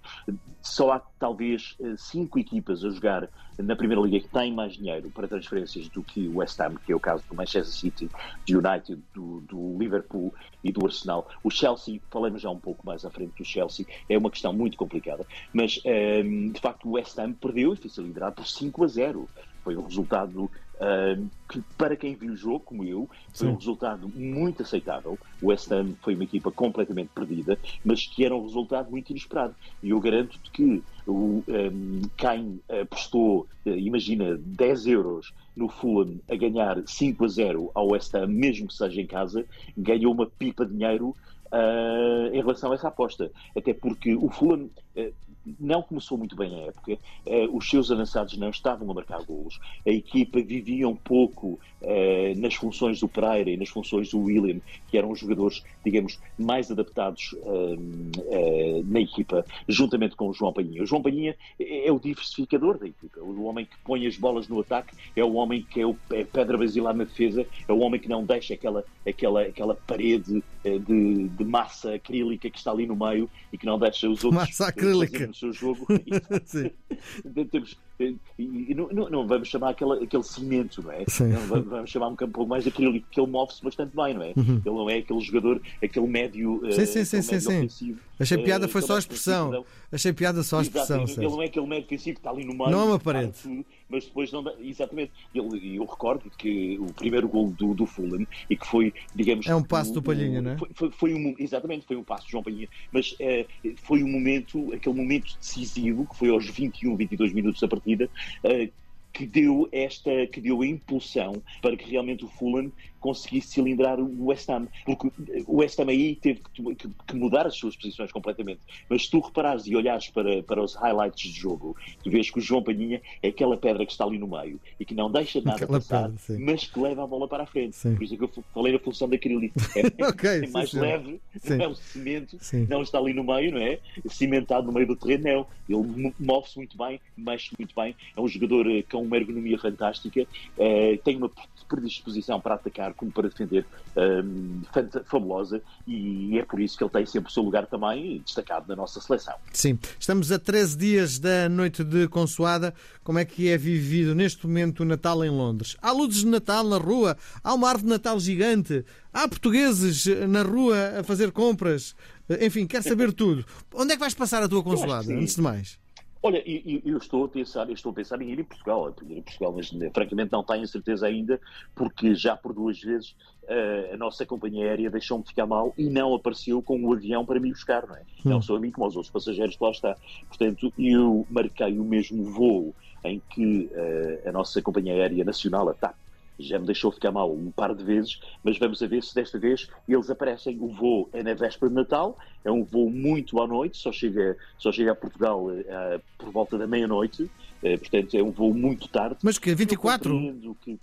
Só 0.63 0.93
há 0.93 1.01
talvez 1.19 1.77
cinco 1.97 2.39
equipas 2.39 2.85
a 2.85 2.91
jogar 2.91 3.29
na 3.59 3.75
Primeira 3.75 4.01
Liga 4.01 4.21
que 4.21 4.33
têm 4.33 4.55
mais 4.55 4.75
dinheiro 4.75 5.11
para 5.11 5.27
transferências 5.27 5.89
do 5.89 6.01
que 6.01 6.29
o 6.29 6.37
West 6.37 6.61
Ham, 6.61 6.77
que 6.87 6.93
é 6.93 6.95
o 6.95 7.01
caso 7.01 7.25
do 7.29 7.35
Manchester 7.35 7.75
City, 7.75 8.09
do 8.47 8.59
United, 8.59 9.03
do, 9.13 9.41
do 9.41 9.79
Liverpool 9.79 10.33
e 10.65 10.73
do 10.73 10.85
Arsenal. 10.87 11.29
O 11.43 11.51
Chelsea, 11.51 12.01
falamos 12.11 12.41
já 12.41 12.51
um 12.51 12.59
pouco 12.59 12.85
mais 12.85 13.05
à 13.05 13.11
frente 13.11 13.35
do 13.37 13.45
Chelsea, 13.45 13.87
é 14.09 14.17
uma 14.17 14.31
questão 14.31 14.53
muito 14.53 14.77
complicada. 14.77 15.27
Mas, 15.53 15.79
um, 15.85 16.51
de 16.51 16.61
facto, 16.61 16.89
o 16.89 16.93
West 16.93 17.17
Ham 17.19 17.35
perdeu 17.35 17.75
e 17.75 17.77
foi 17.77 18.05
liderado 18.05 18.37
por 18.37 18.47
5 18.47 18.85
a 18.85 18.87
0. 18.89 19.29
Foi 19.63 19.77
um 19.77 19.83
resultado 19.83 20.51
uh, 20.77 21.29
que, 21.49 21.61
para 21.77 21.97
quem 21.97 22.15
viu 22.15 22.33
o 22.33 22.37
jogo, 22.37 22.61
como 22.61 22.85
eu, 22.85 23.09
foi 23.33 23.49
Sim. 23.49 23.53
um 23.53 23.57
resultado 23.57 24.09
muito 24.15 24.63
aceitável. 24.63 25.19
O 25.41 25.49
West 25.49 25.71
Ham 25.71 25.95
foi 26.03 26.15
uma 26.15 26.25
equipa 26.25 26.51
completamente 26.51 27.11
perdida, 27.15 27.59
mas 27.85 28.07
que 28.07 28.25
era 28.25 28.35
um 28.35 28.43
resultado 28.43 28.91
muito 28.91 29.11
inesperado. 29.11 29.55
E 29.83 29.91
eu 29.91 30.01
garanto-te 30.01 30.51
que 30.51 30.83
o, 31.07 31.43
um, 31.47 32.03
quem 32.17 32.61
apostou, 32.83 33.47
uh, 33.67 33.71
imagina, 33.71 34.37
10 34.39 34.87
euros 34.87 35.33
no 35.57 35.69
Fulham 35.69 36.21
a 36.31 36.35
ganhar 36.35 36.83
5 36.87 37.25
a 37.25 37.29
0 37.29 37.71
ao 37.75 37.91
West 37.91 38.15
Ham, 38.15 38.27
mesmo 38.27 38.69
que 38.69 38.75
seja 38.75 39.01
em 39.01 39.07
casa, 39.07 39.45
ganhou 39.77 40.13
uma 40.13 40.27
pipa 40.27 40.67
de 40.67 40.73
dinheiro 40.73 41.15
uh, 41.55 42.35
em 42.35 42.41
relação 42.41 42.73
a 42.73 42.75
essa 42.75 42.89
aposta. 42.89 43.31
Até 43.57 43.73
porque 43.73 44.15
o 44.15 44.29
Fulham 44.29 44.69
uh, 44.97 45.13
não 45.59 45.83
começou 45.83 46.17
muito 46.17 46.37
bem 46.37 46.55
a 46.55 46.67
época, 46.69 46.99
uh, 47.27 47.57
os 47.57 47.69
seus 47.69 47.91
avançados 47.91 48.37
não 48.37 48.51
estavam 48.51 48.91
a 48.91 48.95
marcar 48.95 49.23
golos, 49.23 49.59
a 49.87 49.91
equipa 49.91 50.41
vivia 50.43 50.89
um 50.89 50.97
pouco 50.97 51.59
uh, 51.85 52.41
nas 52.41 52.55
funções 52.55 53.01
do 53.01 53.09
Pereira 53.09 53.51
e 53.51 53.57
nas 53.57 53.69
funções 53.69 54.11
do 54.11 54.21
William, 54.21 54.61
que 54.89 54.99
eram 54.99 55.11
os 55.11 55.19
jogadores, 55.19 55.63
digamos, 55.85 56.19
mais 56.39 56.71
adaptados 56.71 57.35
uh, 57.43 58.85
na 58.85 59.01
equipa, 59.01 59.45
juntamente 59.69 60.17
com 60.17 60.29
o 60.29 60.33
João 60.33 60.53
Panhinha. 60.53 60.83
O 60.83 60.87
João 60.87 61.03
Panhinha 61.03 61.37
é, 61.59 61.89
é 61.89 61.93
o 61.93 61.99
diversificador 61.99 62.79
da 62.79 62.87
equipa, 62.87 63.21
o 63.21 63.45
homem 63.45 63.65
que 63.65 63.77
põe 63.85 64.07
as 64.07 64.17
bolas 64.17 64.49
no 64.49 64.61
ataque, 64.61 64.95
é 65.15 65.25
o 65.25 65.35
homem 65.35 65.63
que 65.63 65.81
é, 65.81 65.87
o, 65.87 65.97
é 66.11 66.25
pedra 66.25 66.59
basilar 66.59 66.95
na 66.95 67.05
defesa, 67.05 67.47
é 67.69 67.73
o 67.73 67.79
homem 67.79 68.01
que 68.01 68.09
não 68.09 68.25
deixa 68.25 68.55
aquela, 68.55 68.85
aquela, 69.07 69.43
aquela 69.43 69.75
parede 69.75 70.43
de, 70.65 71.29
de 71.29 71.45
massa 71.45 71.95
acrílica 71.95 72.49
que 72.49 72.59
está 72.59 72.71
ali 72.71 72.87
no 72.87 72.97
meio 72.97 73.29
e 73.53 73.59
que 73.59 73.67
não 73.67 73.79
deixa 73.79 74.09
os 74.09 74.25
outros. 74.25 74.49
Massa 74.49 74.69
acrílica 74.69 75.31
o 75.31 75.35
seu 75.35 75.53
jogo. 75.53 75.87
Temos, 77.51 77.77
e 77.99 78.75
não, 78.75 78.89
não, 78.89 79.09
não, 79.09 79.27
vamos 79.27 79.49
chamar 79.49 79.71
aquele, 79.71 80.05
aquele 80.05 80.23
cimento, 80.25 80.83
não 80.83 80.91
é? 80.91 81.05
Não, 81.21 81.63
vamos 81.63 81.91
chamar 81.91 82.09
um 82.09 82.17
pouco 82.17 82.47
mais 82.47 82.67
acrílico, 82.67 83.07
porque 83.07 83.21
ele 83.21 83.31
move-se 83.31 83.63
bastante 83.63 83.95
bem, 83.95 84.15
não 84.15 84.23
é? 84.23 84.33
Uhum. 84.37 84.61
Ele 84.65 84.75
não 84.75 84.91
é 84.91 84.99
aquele 84.99 85.21
jogador, 85.21 85.63
aquele 85.83 86.07
médio. 86.07 86.61
Sim, 86.73 86.87
sim, 86.87 87.05
sim, 87.05 87.23
sim, 87.23 87.41
sim. 87.41 87.59
Ofensivo, 87.59 88.01
Achei 88.19 88.39
piada, 88.39 88.69
foi 88.69 88.83
só 88.83 88.97
a 88.97 88.99
expressão. 88.99 89.65
Achei 89.93 90.13
piada 90.13 90.43
só 90.43 90.59
a 90.59 90.63
expressão. 90.63 91.05
Ele 91.05 91.29
não 91.29 91.43
é 91.43 91.47
aquele 91.47 91.67
médio 91.67 91.87
ofensivo 91.87 92.15
que 92.15 92.21
está 92.21 92.31
ali 92.31 92.45
no 92.45 92.55
meio. 92.55 92.71
Não 92.71 92.81
é 92.81 92.85
uma 92.85 92.99
parede. 92.99 93.65
Mas 93.95 94.05
depois 94.05 94.33
não 94.33 94.43
dá. 94.43 94.53
Exatamente. 94.61 95.13
Eu, 95.35 95.49
eu 95.57 95.85
recordo 95.85 96.31
que 96.37 96.77
o 96.79 96.93
primeiro 96.93 97.29
gol 97.29 97.51
do, 97.51 97.75
do 97.75 97.87
Fulham, 97.87 98.27
e 98.51 98.57
que 98.57 98.67
foi, 98.67 98.93
digamos. 99.15 99.47
É 99.47 99.55
um 99.55 99.63
passo 99.63 99.93
do 99.93 100.03
Palhinha, 100.03 100.43
não 100.43 100.53
é? 100.53 100.59
Foi, 100.59 100.69
foi, 100.75 100.91
foi, 100.91 101.15
um, 101.15 101.35
exatamente, 101.39 101.87
foi 101.87 101.97
um 101.97 102.05
passo 102.05 102.27
do 102.27 102.31
João 102.31 102.43
Palhinha, 102.43 102.69
mas 102.93 103.15
é, 103.21 103.47
foi 103.77 104.03
um 104.03 104.09
momento, 104.09 104.73
aquele 104.73 104.97
momento 104.97 105.37
decisivo, 105.39 106.07
que 106.07 106.17
foi 106.17 106.29
aos 106.29 106.49
21, 106.49 106.97
22 106.97 107.33
minutos 107.33 107.61
da 107.61 107.69
partida, 107.69 108.11
uh, 108.45 108.73
que 109.13 109.25
deu 109.27 109.69
esta, 109.71 110.27
que 110.27 110.41
deu 110.41 110.61
a 110.61 110.67
impulsão 110.67 111.41
para 111.63 111.77
que 111.77 111.89
realmente 111.89 112.25
o 112.25 112.29
Fulham 112.29 112.73
conseguisse 113.05 113.49
cilindrar 113.49 114.01
o 114.01 114.27
West 114.29 114.49
Ham. 114.49 114.67
Porque 114.87 115.11
o 115.47 115.57
West 115.59 115.79
Ham 115.79 115.91
aí 115.91 116.17
teve 116.17 116.41
que, 116.41 116.75
que, 116.75 116.89
que, 117.07 117.15
mudar 117.15 117.47
as 117.47 117.55
suas 117.55 117.77
posições 117.77 118.11
completamente. 118.11 118.61
Mas 118.89 119.05
se 119.05 119.11
tu 119.11 119.21
reparares 119.21 119.67
e 119.67 119.77
olhares 119.77 120.09
para, 120.09 120.43
para 120.43 120.63
os 120.63 120.75
highlights 120.75 121.31
de 121.31 121.39
jogo, 121.39 121.77
tu 122.03 122.11
vês 122.11 122.31
que 122.31 122.39
o 122.39 122.41
João 122.41 122.63
Palhinha 122.63 123.03
é 123.23 123.29
aquela 123.29 123.59
pedra 123.59 123.85
que 123.85 123.93
está 123.93 124.07
ali 124.07 124.19
no 124.19 124.27
meio 124.27 124.59
e 124.81 124.87
que 124.87 124.95
não 124.95 125.13
deixa 125.13 125.43
nada 125.43 125.57
aquela 125.57 125.79
passar, 125.79 126.11
pedra, 126.27 126.43
mas 126.47 126.65
que 126.65 126.81
leva 126.81 127.05
a 127.05 127.07
bola 127.07 127.29
para 127.29 127.43
a 127.43 127.47
frente. 127.47 127.77
Sim. 127.77 127.95
Por 127.95 128.05
isso 128.05 128.15
é 128.15 128.17
que 128.17 128.25
eu 128.25 128.45
falei 128.55 128.73
na 128.73 128.79
função 128.79 129.07
daquilo 129.07 129.35
É, 129.75 130.07
okay, 130.07 130.45
é 130.45 130.47
mais 130.49 130.71
sim, 130.71 130.79
leve, 130.79 131.21
sim. 131.37 131.61
é 131.61 131.69
um 131.69 131.75
cimento, 131.75 132.39
não 132.69 132.83
está 132.83 132.99
ali 132.99 133.13
no 133.13 133.25
meio, 133.25 133.53
não 133.53 133.61
é? 133.61 133.79
Cimentado 134.09 134.67
no 134.67 134.73
meio 134.73 134.87
do 134.87 134.97
terreno, 134.97 135.25
não. 135.25 135.47
Ele 135.69 136.15
move-se 136.19 136.57
muito 136.57 136.77
bem, 136.79 137.01
mexe 137.17 137.51
muito 137.59 137.75
bem. 137.75 137.95
É 138.17 138.21
um 138.21 138.29
jogador 138.29 138.71
eh, 138.71 138.83
com 138.83 139.03
uma 139.03 139.17
ergonomia 139.17 139.59
fantástica, 139.59 140.27
eh, 140.59 140.99
tem 141.05 141.17
uma 141.17 141.31
predisposição 141.69 142.41
para 142.41 142.55
atacar 142.55 142.94
como 142.97 143.11
para 143.11 143.29
defender 143.29 143.65
um, 143.97 144.63
fabulosa 145.05 145.63
e 145.87 146.39
é 146.39 146.45
por 146.45 146.61
isso 146.61 146.77
que 146.77 146.85
ele 146.85 146.91
tem 146.91 147.07
sempre 147.07 147.31
o 147.31 147.33
seu 147.33 147.43
lugar 147.43 147.67
também 147.67 148.21
destacado 148.25 148.67
na 148.69 148.77
nossa 148.77 149.01
seleção. 149.01 149.35
Sim, 149.53 149.79
estamos 149.99 150.33
a 150.33 150.39
13 150.39 150.77
dias 150.77 151.19
da 151.19 151.49
noite 151.49 151.85
de 151.85 152.09
Consoada. 152.09 152.75
Como 153.03 153.19
é 153.19 153.25
que 153.25 153.49
é 153.49 153.57
vivido 153.57 154.15
neste 154.15 154.47
momento 154.47 154.81
o 154.81 154.85
Natal 154.85 155.25
em 155.25 155.31
Londres? 155.31 155.77
Há 155.81 155.93
luzes 155.93 156.21
de 156.21 156.27
Natal 156.27 156.65
na 156.65 156.79
rua, 156.79 157.17
há 157.43 157.55
uma 157.55 157.69
árvore 157.69 157.85
de 157.85 157.91
Natal 157.91 158.19
gigante, 158.19 158.85
há 159.13 159.29
portugueses 159.29 160.07
na 160.29 160.43
rua 160.43 161.01
a 161.01 161.05
fazer 161.05 161.31
compras. 161.33 161.95
Enfim, 162.41 162.67
quero 162.67 162.83
saber 162.83 163.13
tudo. 163.13 163.45
Onde 163.75 163.93
é 163.93 163.97
que 163.97 164.01
vais 164.01 164.15
passar 164.15 164.43
a 164.43 164.49
tua 164.49 164.63
consoada, 164.63 165.13
antes 165.13 165.37
de 165.37 165.43
mais? 165.43 165.84
Olha, 166.27 166.43
eu, 166.47 166.81
eu, 166.87 166.97
estou 166.97 167.27
a 167.27 167.29
pensar, 167.29 167.69
estou 167.69 167.93
a 167.93 167.95
pensar 167.95 168.23
em 168.23 168.31
ir 168.31 168.41
em 168.41 168.45
Portugal, 168.45 168.89
em 169.03 169.21
Portugal, 169.21 169.53
mas 169.55 169.69
francamente 169.93 170.33
não 170.33 170.43
tenho 170.43 170.67
certeza 170.67 171.07
ainda, 171.07 171.39
porque 171.75 172.15
já 172.15 172.35
por 172.35 172.55
duas 172.55 172.81
vezes 172.81 173.11
uh, 173.43 173.93
a 173.93 173.97
nossa 173.99 174.25
companhia 174.25 174.65
aérea 174.65 174.91
deixou-me 174.91 175.23
ficar 175.23 175.45
mal 175.45 175.75
e 175.77 175.91
não 175.91 176.15
apareceu 176.15 176.63
com 176.63 176.83
o 176.83 176.95
avião 176.95 177.27
para 177.27 177.39
me 177.39 177.51
buscar, 177.51 177.87
não 177.87 177.95
é? 177.95 178.01
Hum. 178.01 178.31
Não 178.31 178.41
sou 178.41 178.57
amigo 178.57 178.77
como 178.77 178.87
os 178.87 178.97
outros 178.97 179.13
passageiros 179.13 179.55
que 179.55 179.63
lá 179.63 179.71
está. 179.71 179.95
Portanto, 180.27 180.73
eu 180.79 181.27
marquei 181.29 181.79
o 181.79 181.85
mesmo 181.85 182.25
voo 182.25 182.75
em 183.05 183.21
que 183.29 183.71
uh, 183.75 184.27
a 184.27 184.33
nossa 184.33 184.63
companhia 184.63 184.95
aérea 184.95 185.27
nacional, 185.27 185.69
a 185.69 185.75
TAP, 185.75 185.95
já 186.39 186.59
me 186.59 186.67
deixou 186.67 186.91
ficar 186.91 187.13
mal 187.13 187.33
um 187.33 187.51
par 187.51 187.75
de 187.75 187.85
vezes, 187.85 188.21
mas 188.43 188.59
vamos 188.59 188.83
a 188.83 188.87
ver 188.87 189.03
se 189.03 189.15
desta 189.15 189.39
vez 189.39 189.69
eles 189.89 190.11
aparecem. 190.11 190.59
O 190.61 190.69
voo 190.69 191.09
é 191.13 191.23
na 191.23 191.35
véspera 191.35 191.69
de 191.69 191.75
Natal, 191.75 192.19
é 192.45 192.51
um 192.51 192.65
voo 192.65 192.91
muito 192.91 193.41
à 193.41 193.47
noite, 193.47 193.77
só 193.77 193.93
chega, 193.93 194.37
só 194.59 194.73
chega 194.73 194.93
a 194.93 194.95
Portugal 194.95 195.47
uh, 195.47 196.01
por 196.19 196.31
volta 196.31 196.59
da 196.59 196.67
meia-noite, 196.67 197.25
uh, 197.25 197.79
portanto 197.79 198.15
é 198.17 198.23
um 198.23 198.31
voo 198.31 198.53
muito 198.53 198.89
tarde. 198.89 199.17
Mas 199.23 199.39
que 199.39 199.51
é 199.51 199.55
24? 199.55 200.13
Que, 200.61 200.79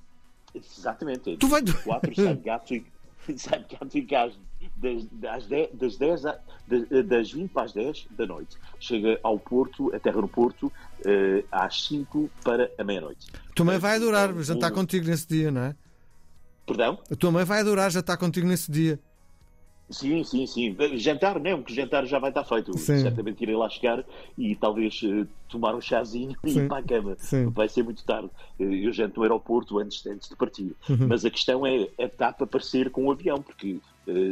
exatamente, 0.55 1.33
é 1.33 1.37
tu 1.37 1.47
24, 1.47 2.15
sai 2.15 2.35
de 2.35 2.41
Gatwick, 2.41 2.85
sai 3.35 3.59
de 3.59 3.75
Gatwick 3.75 4.15
às 4.15 4.33
das, 4.81 5.05
das, 5.11 5.45
10, 5.45 5.69
das, 5.73 5.97
10 5.97 6.25
a, 6.25 6.39
das, 6.67 7.05
das 7.05 7.31
20 7.31 7.49
para 7.49 7.63
as 7.63 7.73
10 7.73 8.07
da 8.17 8.25
noite. 8.25 8.57
Chega 8.79 9.19
ao 9.23 9.37
Porto, 9.37 9.93
a 9.93 9.99
terra 9.99 10.21
no 10.21 10.27
Porto, 10.27 10.67
uh, 10.67 11.45
às 11.51 11.83
5 11.83 12.29
para 12.43 12.71
a 12.77 12.83
meia-noite. 12.83 13.27
Tua 13.55 13.65
mãe 13.65 13.77
vai 13.77 13.95
adorar 13.95 14.33
jantar 14.41 14.71
contigo 14.71 15.07
nesse 15.07 15.27
dia, 15.27 15.51
não 15.51 15.61
é? 15.61 15.75
Perdão? 16.65 16.97
A 17.09 17.15
tua 17.15 17.31
mãe 17.31 17.45
vai 17.45 17.59
adorar 17.59 17.91
jantar 17.91 18.17
contigo 18.17 18.47
nesse 18.47 18.71
dia. 18.71 18.99
Sim, 19.91 20.23
sim, 20.23 20.47
sim. 20.47 20.75
Jantar 20.97 21.37
não, 21.37 21.57
porque 21.57 21.73
jantar 21.73 22.05
já 22.05 22.17
vai 22.17 22.29
estar 22.29 22.45
feito. 22.45 22.77
Sim. 22.77 23.01
Certamente 23.01 23.41
irei 23.41 23.55
lá 23.55 23.69
chegar 23.69 24.03
e 24.37 24.55
talvez 24.55 25.01
uh, 25.03 25.27
tomar 25.49 25.75
um 25.75 25.81
chazinho 25.81 26.35
e 26.45 26.57
ir 26.57 26.67
para 26.67 26.77
a 26.77 26.83
cama. 26.83 27.15
Sim. 27.19 27.49
Vai 27.49 27.67
ser 27.67 27.83
muito 27.83 28.03
tarde. 28.05 28.29
Eu 28.57 28.91
janto 28.93 29.17
no 29.17 29.23
aeroporto 29.23 29.77
antes, 29.79 30.05
antes 30.05 30.29
de 30.29 30.35
partir. 30.35 30.73
Uhum. 30.89 31.07
Mas 31.09 31.25
a 31.25 31.29
questão 31.29 31.65
é 31.67 31.89
a 31.99 32.07
TAP 32.07 32.41
aparecer 32.43 32.89
com 32.89 33.05
o 33.05 33.11
avião, 33.11 33.41
porque 33.41 33.79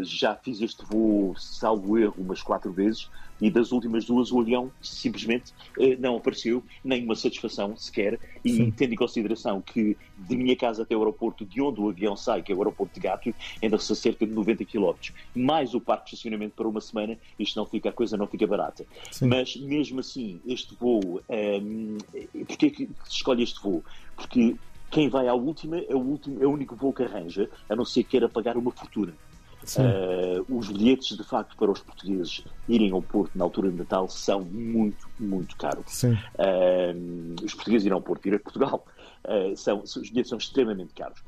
já 0.04 0.36
fiz 0.36 0.62
este 0.62 0.84
voo, 0.86 1.36
salvo 1.38 1.98
erro, 1.98 2.16
umas 2.18 2.42
quatro 2.42 2.72
vezes 2.72 3.10
e 3.42 3.50
das 3.50 3.72
últimas 3.72 4.06
duas 4.06 4.32
o 4.32 4.40
avião 4.40 4.72
simplesmente 4.82 5.52
uh, 5.78 6.00
não 6.00 6.18
apareceu, 6.18 6.64
nem 6.84 7.04
uma 7.04 7.16
satisfação 7.16 7.76
sequer, 7.78 8.20
e 8.44 8.54
Sim. 8.54 8.72
tendo 8.72 8.94
em 8.94 8.98
consideração 8.98 9.62
que 9.62 9.98
de 10.18 10.36
minha 10.36 10.56
casa 10.56 10.84
até 10.84 10.96
o 10.96 11.00
aeroporto, 11.00 11.46
de 11.46 11.62
onde 11.62 11.80
o 11.80 11.90
avião 11.90 12.16
sai, 12.16 12.42
que 12.42 12.52
é 12.52 12.56
o 12.56 12.60
aeroporto 12.60 12.94
de 12.94 13.00
Gato, 13.00 13.34
ainda-se 13.62 13.92
a 13.92 13.96
cerca 13.96 14.26
de 14.26 14.34
90 14.34 14.66
km, 14.66 14.92
mais 15.36 15.74
o 15.74 15.80
parque 15.80 16.06
de 16.06 16.16
estacionamento 16.16 16.56
para 16.56 16.68
uma 16.68 16.82
semana, 16.82 17.18
isto 17.38 17.58
não 17.58 17.66
fica, 17.66 17.90
a 17.90 17.94
coisa 17.94 18.18
não 18.18 18.28
fica 18.28 18.46
barata. 18.46 18.86
Sim. 19.12 19.28
Mas 19.28 19.56
mesmo 19.56 20.00
assim, 20.00 20.42
este 20.46 20.76
voo, 20.76 21.22
um, 21.30 21.98
ehm, 22.34 22.46
porquê 22.46 22.66
é 22.68 22.70
que 22.70 22.86
se 23.06 23.16
escolhe 23.18 23.44
este 23.44 23.62
voo? 23.62 23.84
Porque 24.16 24.56
quem 24.92 25.08
vai 25.08 25.28
à 25.28 25.34
última 25.34 25.78
é 25.78 25.96
o, 25.96 26.00
último, 26.00 26.44
é 26.44 26.48
o 26.48 26.52
único 26.52 26.76
voo 26.76 26.92
que 26.92 27.04
arranja, 27.04 27.50
a 27.70 27.76
não 27.76 27.86
ser 27.86 28.04
que 28.04 28.12
queira 28.12 28.28
pagar 28.28 28.58
uma 28.58 28.72
fortuna. 28.72 29.14
Uh, 29.64 30.58
os 30.58 30.70
bilhetes, 30.70 31.18
de 31.18 31.24
facto, 31.24 31.56
para 31.58 31.70
os 31.70 31.82
portugueses 31.82 32.44
irem 32.68 32.92
ao 32.92 33.02
Porto 33.02 33.38
na 33.38 33.44
altura 33.44 33.70
de 33.70 33.78
Natal 33.78 34.08
são 34.08 34.42
muito, 34.42 35.08
muito 35.20 35.56
caros. 35.58 36.04
Uh, 36.04 37.44
os 37.44 37.54
portugueses 37.54 37.86
irão 37.86 37.98
ao 37.98 38.02
Porto, 38.02 38.26
ir 38.26 38.36
a 38.36 38.40
Portugal. 38.40 38.86
Uh, 39.26 39.56
são, 39.58 39.82
os 39.82 40.10
bilhetes 40.10 40.30
são 40.30 40.38
extremamente 40.38 40.94
caros. 40.94 41.22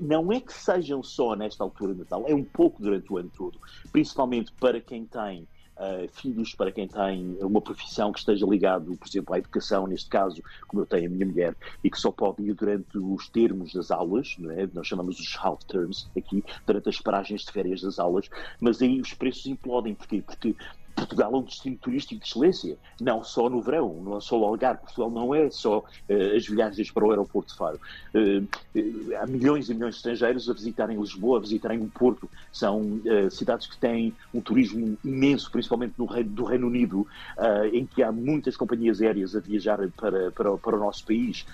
não 0.00 0.32
é 0.32 0.40
que 0.40 0.52
sejam 0.52 1.02
só 1.02 1.36
nesta 1.36 1.62
altura 1.62 1.92
de 1.92 2.00
Natal, 2.00 2.24
é 2.26 2.34
um 2.34 2.44
pouco 2.44 2.82
durante 2.82 3.12
o 3.12 3.18
ano 3.18 3.30
todo, 3.36 3.58
principalmente 3.92 4.50
para 4.52 4.80
quem 4.80 5.04
tem 5.04 5.46
uh, 5.76 6.08
filhos, 6.12 6.54
para 6.54 6.72
quem 6.72 6.88
tem 6.88 7.36
uma 7.40 7.60
profissão 7.60 8.12
que 8.12 8.18
esteja 8.18 8.46
ligado, 8.46 8.96
por 8.96 9.08
exemplo, 9.08 9.34
à 9.34 9.38
educação, 9.38 9.86
neste 9.86 10.08
caso, 10.08 10.42
como 10.66 10.82
eu 10.82 10.86
tenho 10.86 11.06
a 11.06 11.10
minha 11.10 11.26
mulher, 11.26 11.56
e 11.82 11.90
que 11.90 11.98
só 11.98 12.10
pode 12.10 12.42
ir 12.42 12.54
durante 12.54 12.98
os 12.98 13.28
termos 13.28 13.72
das 13.72 13.90
aulas, 13.90 14.36
é? 14.56 14.68
nós 14.72 14.86
chamamos 14.86 15.18
os 15.18 15.36
half 15.40 15.62
terms 15.64 16.08
aqui, 16.16 16.44
durante 16.66 16.88
as 16.88 17.00
paragens 17.00 17.42
de 17.42 17.52
férias 17.52 17.82
das 17.82 17.98
aulas, 17.98 18.28
mas 18.60 18.80
aí 18.80 19.00
os 19.00 19.12
preços 19.14 19.46
implodem. 19.46 19.94
Porquê? 19.94 20.22
Porque 20.22 20.54
Portugal 20.94 21.32
é 21.32 21.36
um 21.36 21.42
destino 21.42 21.76
turístico 21.76 22.20
de 22.20 22.26
excelência, 22.28 22.76
não 23.00 23.22
só 23.22 23.48
no 23.48 23.60
verão, 23.60 24.00
não 24.02 24.16
é 24.16 24.20
só 24.20 24.38
o 24.38 24.44
Algarve. 24.44 24.82
Portugal 24.82 25.10
não 25.10 25.34
é 25.34 25.50
só 25.50 25.78
uh, 25.78 26.36
as 26.36 26.46
viagens 26.46 26.90
para 26.90 27.04
o 27.04 27.10
aeroporto 27.10 27.52
de 27.52 27.58
Faro. 27.58 27.80
Uh, 28.14 28.42
uh, 28.42 29.16
há 29.20 29.26
milhões 29.26 29.68
e 29.68 29.74
milhões 29.74 29.94
de 29.94 29.98
estrangeiros 29.98 30.48
a 30.48 30.52
visitarem 30.52 30.98
Lisboa, 30.98 31.38
a 31.38 31.40
visitarem 31.40 31.80
o 31.80 31.88
Porto. 31.88 32.28
São 32.52 33.00
cidades 33.30 33.66
que 33.66 33.76
têm 33.76 34.14
um 34.32 34.40
turismo 34.40 34.96
imenso, 35.04 35.50
principalmente 35.50 35.94
no 35.98 36.06
Reino, 36.06 36.30
do 36.30 36.44
Reino 36.44 36.66
Unido, 36.66 37.06
em 37.72 37.84
que 37.84 38.02
há 38.02 38.12
muitas 38.12 38.56
companhias 38.56 39.00
aéreas 39.00 39.34
a 39.34 39.40
viajar 39.40 39.78
para, 39.96 40.30
para, 40.30 40.56
para 40.56 40.76
o 40.76 40.78
nosso 40.78 41.04
país, 41.04 41.44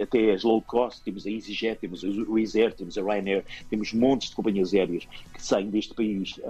até 0.00 0.32
as 0.32 0.42
low 0.42 0.62
cost, 0.62 1.02
temos 1.02 1.26
a 1.26 1.30
EasyJet, 1.30 1.80
temos 1.80 2.02
o 2.04 2.38
EasyAir, 2.38 2.74
temos 2.74 2.96
a 2.96 3.02
Ryanair, 3.02 3.44
temos 3.68 3.92
montes 3.92 4.30
de 4.30 4.36
companhias 4.36 4.72
aéreas 4.72 5.06
que 5.34 5.42
saem 5.42 5.70
deste 5.70 5.94
país, 5.94 6.40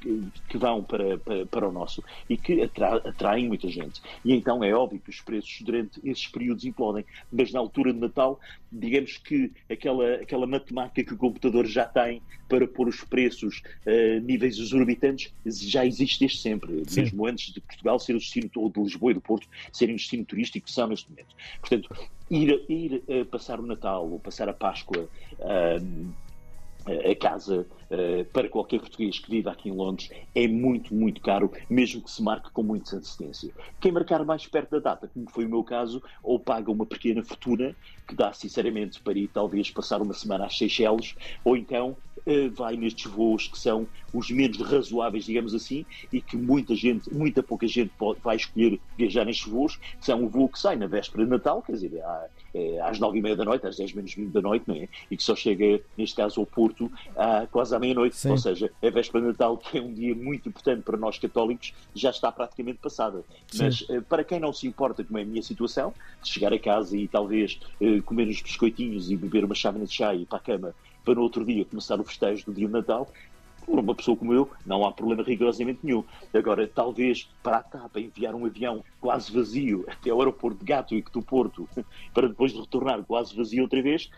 que, 0.00 0.22
que, 0.48 0.58
vão 0.58 0.82
para, 0.82 1.18
para 1.50 1.57
para 1.58 1.68
o 1.68 1.72
nosso 1.72 2.04
e 2.30 2.36
que 2.36 2.62
atra 2.62 2.96
atraem 2.98 3.48
muita 3.48 3.66
gente. 3.68 4.00
E 4.24 4.32
então 4.32 4.62
é 4.62 4.72
óbvio 4.72 5.00
que 5.00 5.10
os 5.10 5.20
preços 5.20 5.60
durante 5.62 6.00
esses 6.08 6.28
períodos 6.28 6.64
implodem, 6.64 7.04
mas 7.32 7.50
na 7.50 7.58
altura 7.58 7.92
de 7.92 7.98
Natal, 7.98 8.38
digamos 8.70 9.18
que 9.18 9.50
aquela, 9.68 10.14
aquela 10.14 10.46
matemática 10.46 11.02
que 11.02 11.14
o 11.14 11.16
computador 11.16 11.66
já 11.66 11.84
tem 11.84 12.22
para 12.48 12.66
pôr 12.68 12.86
os 12.86 13.02
preços 13.02 13.60
a 13.84 13.90
eh, 13.90 14.20
níveis 14.20 14.56
exorbitantes 14.56 15.34
já 15.44 15.84
existe 15.84 16.20
desde 16.20 16.38
sempre, 16.38 16.84
Sim. 16.86 17.02
mesmo 17.02 17.26
antes 17.26 17.52
de 17.52 17.60
Portugal 17.60 17.98
ser 17.98 18.14
o 18.14 18.18
destino, 18.18 18.48
ou 18.56 18.70
de 18.70 18.80
Lisboa 18.80 19.10
e 19.10 19.14
do 19.14 19.20
Porto 19.20 19.48
serem 19.72 19.94
um 19.94 19.96
destino 19.96 20.24
turístico 20.24 20.66
que 20.66 20.72
são 20.72 20.86
neste 20.86 21.10
momento. 21.10 21.34
Portanto, 21.60 21.88
ir, 22.30 22.64
ir 22.68 23.02
uh, 23.08 23.26
passar 23.26 23.58
o 23.58 23.66
Natal 23.66 24.08
ou 24.08 24.20
passar 24.20 24.48
a 24.48 24.52
Páscoa. 24.52 25.08
Uh, 25.40 26.27
a 27.10 27.14
casa 27.16 27.66
uh, 27.90 28.24
para 28.32 28.48
qualquer 28.48 28.80
português 28.80 29.18
que 29.18 29.30
viva 29.30 29.50
aqui 29.50 29.68
em 29.68 29.72
Londres 29.72 30.10
é 30.34 30.46
muito, 30.46 30.94
muito 30.94 31.20
caro, 31.20 31.52
mesmo 31.68 32.02
que 32.02 32.10
se 32.10 32.22
marque 32.22 32.50
com 32.50 32.62
muita 32.62 32.96
antecedência. 32.96 33.52
Quem 33.80 33.92
marcar 33.92 34.24
mais 34.24 34.46
perto 34.46 34.70
da 34.72 34.78
data, 34.78 35.08
como 35.08 35.30
foi 35.30 35.44
o 35.44 35.48
meu 35.48 35.62
caso, 35.62 36.02
ou 36.22 36.38
paga 36.38 36.70
uma 36.70 36.86
pequena 36.86 37.22
fortuna, 37.22 37.76
que 38.06 38.14
dá 38.14 38.32
sinceramente 38.32 39.00
para 39.00 39.18
ir 39.18 39.28
talvez 39.28 39.70
passar 39.70 40.00
uma 40.00 40.14
semana 40.14 40.46
às 40.46 40.56
Seychelles, 40.56 41.14
ou 41.44 41.56
então 41.56 41.96
uh, 42.26 42.50
vai 42.54 42.76
nestes 42.76 43.10
voos 43.10 43.48
que 43.48 43.58
são 43.58 43.88
os 44.12 44.30
menos 44.30 44.58
razoáveis, 44.60 45.24
digamos 45.24 45.54
assim, 45.54 45.84
e 46.12 46.20
que 46.20 46.36
muita 46.36 46.74
gente, 46.74 47.12
muita 47.12 47.42
pouca 47.42 47.66
gente 47.66 47.92
pode, 47.98 48.20
vai 48.22 48.36
escolher 48.36 48.80
viajar 48.96 49.24
nestes 49.24 49.50
voos, 49.50 49.76
que 49.76 50.04
são 50.04 50.24
o 50.24 50.28
voo 50.28 50.48
que 50.48 50.58
sai 50.58 50.76
na 50.76 50.86
véspera 50.86 51.24
de 51.24 51.30
Natal, 51.30 51.62
quer 51.62 51.72
dizer, 51.72 52.02
é, 52.58 52.80
às 52.80 52.98
nove 52.98 53.18
e 53.18 53.22
meia 53.22 53.36
da 53.36 53.44
noite, 53.44 53.66
às 53.66 53.76
dez 53.76 53.92
menos 53.92 54.12
vinte 54.14 54.32
da 54.32 54.40
noite, 54.40 54.64
não 54.66 54.74
é? 54.74 54.88
E 55.10 55.16
que 55.16 55.22
só 55.22 55.36
chega, 55.36 55.80
neste 55.96 56.16
caso, 56.16 56.40
ao 56.40 56.46
Porto 56.46 56.90
à, 57.16 57.46
quase 57.46 57.74
à 57.74 57.78
meia-noite, 57.78 58.16
ou 58.28 58.36
seja, 58.36 58.70
a 58.82 58.90
véspera 58.90 59.22
de 59.22 59.28
Natal, 59.28 59.56
que 59.56 59.78
é 59.78 59.82
um 59.82 59.92
dia 59.92 60.14
muito 60.14 60.48
importante 60.48 60.82
para 60.82 60.96
nós 60.96 61.18
católicos, 61.18 61.72
já 61.94 62.10
está 62.10 62.32
praticamente 62.32 62.78
passada. 62.78 63.22
Sim. 63.48 63.64
Mas 63.64 63.84
eh, 63.88 64.00
para 64.00 64.24
quem 64.24 64.40
não 64.40 64.52
se 64.52 64.66
importa, 64.66 65.04
como 65.04 65.18
é 65.18 65.22
a 65.22 65.26
minha 65.26 65.42
situação, 65.42 65.94
de 66.22 66.28
chegar 66.28 66.52
a 66.52 66.58
casa 66.58 66.96
e 66.96 67.06
talvez 67.06 67.60
eh, 67.80 68.00
comer 68.00 68.28
uns 68.28 68.42
biscoitinhos 68.42 69.10
e 69.10 69.16
beber 69.16 69.44
uma 69.44 69.54
chávena 69.54 69.84
de 69.84 69.92
chá 69.92 70.14
e 70.14 70.22
ir 70.22 70.26
para 70.26 70.38
a 70.38 70.40
cama 70.40 70.74
para 71.08 71.14
no 71.14 71.22
outro 71.22 71.42
dia 71.42 71.64
começar 71.64 71.98
o 71.98 72.04
festejo 72.04 72.44
do 72.44 72.52
dia 72.52 72.66
de 72.66 72.72
Natal, 72.72 73.10
por 73.68 73.78
uma 73.78 73.94
pessoa 73.94 74.16
como 74.16 74.32
eu, 74.32 74.50
não 74.64 74.84
há 74.84 74.92
problema 74.92 75.22
rigorosamente 75.22 75.80
nenhum. 75.82 76.02
Agora, 76.32 76.66
talvez 76.66 77.28
para 77.42 77.58
a 77.58 77.62
TAP 77.62 77.96
enviar 77.98 78.34
um 78.34 78.46
avião 78.46 78.82
quase 79.00 79.32
vazio 79.32 79.84
até 79.88 80.10
ao 80.10 80.18
aeroporto 80.18 80.58
de 80.58 80.64
Gatwick 80.64 81.12
do 81.12 81.22
Porto, 81.22 81.68
para 82.14 82.28
depois 82.28 82.52
de 82.52 82.60
retornar 82.60 83.04
quase 83.04 83.36
vazio 83.36 83.62
outra 83.62 83.82
vez, 83.82 84.10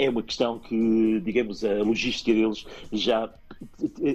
é 0.00 0.08
uma 0.08 0.22
questão 0.22 0.58
que, 0.58 1.20
digamos, 1.20 1.62
a 1.64 1.82
logística 1.82 2.32
deles 2.32 2.64
já 2.90 3.30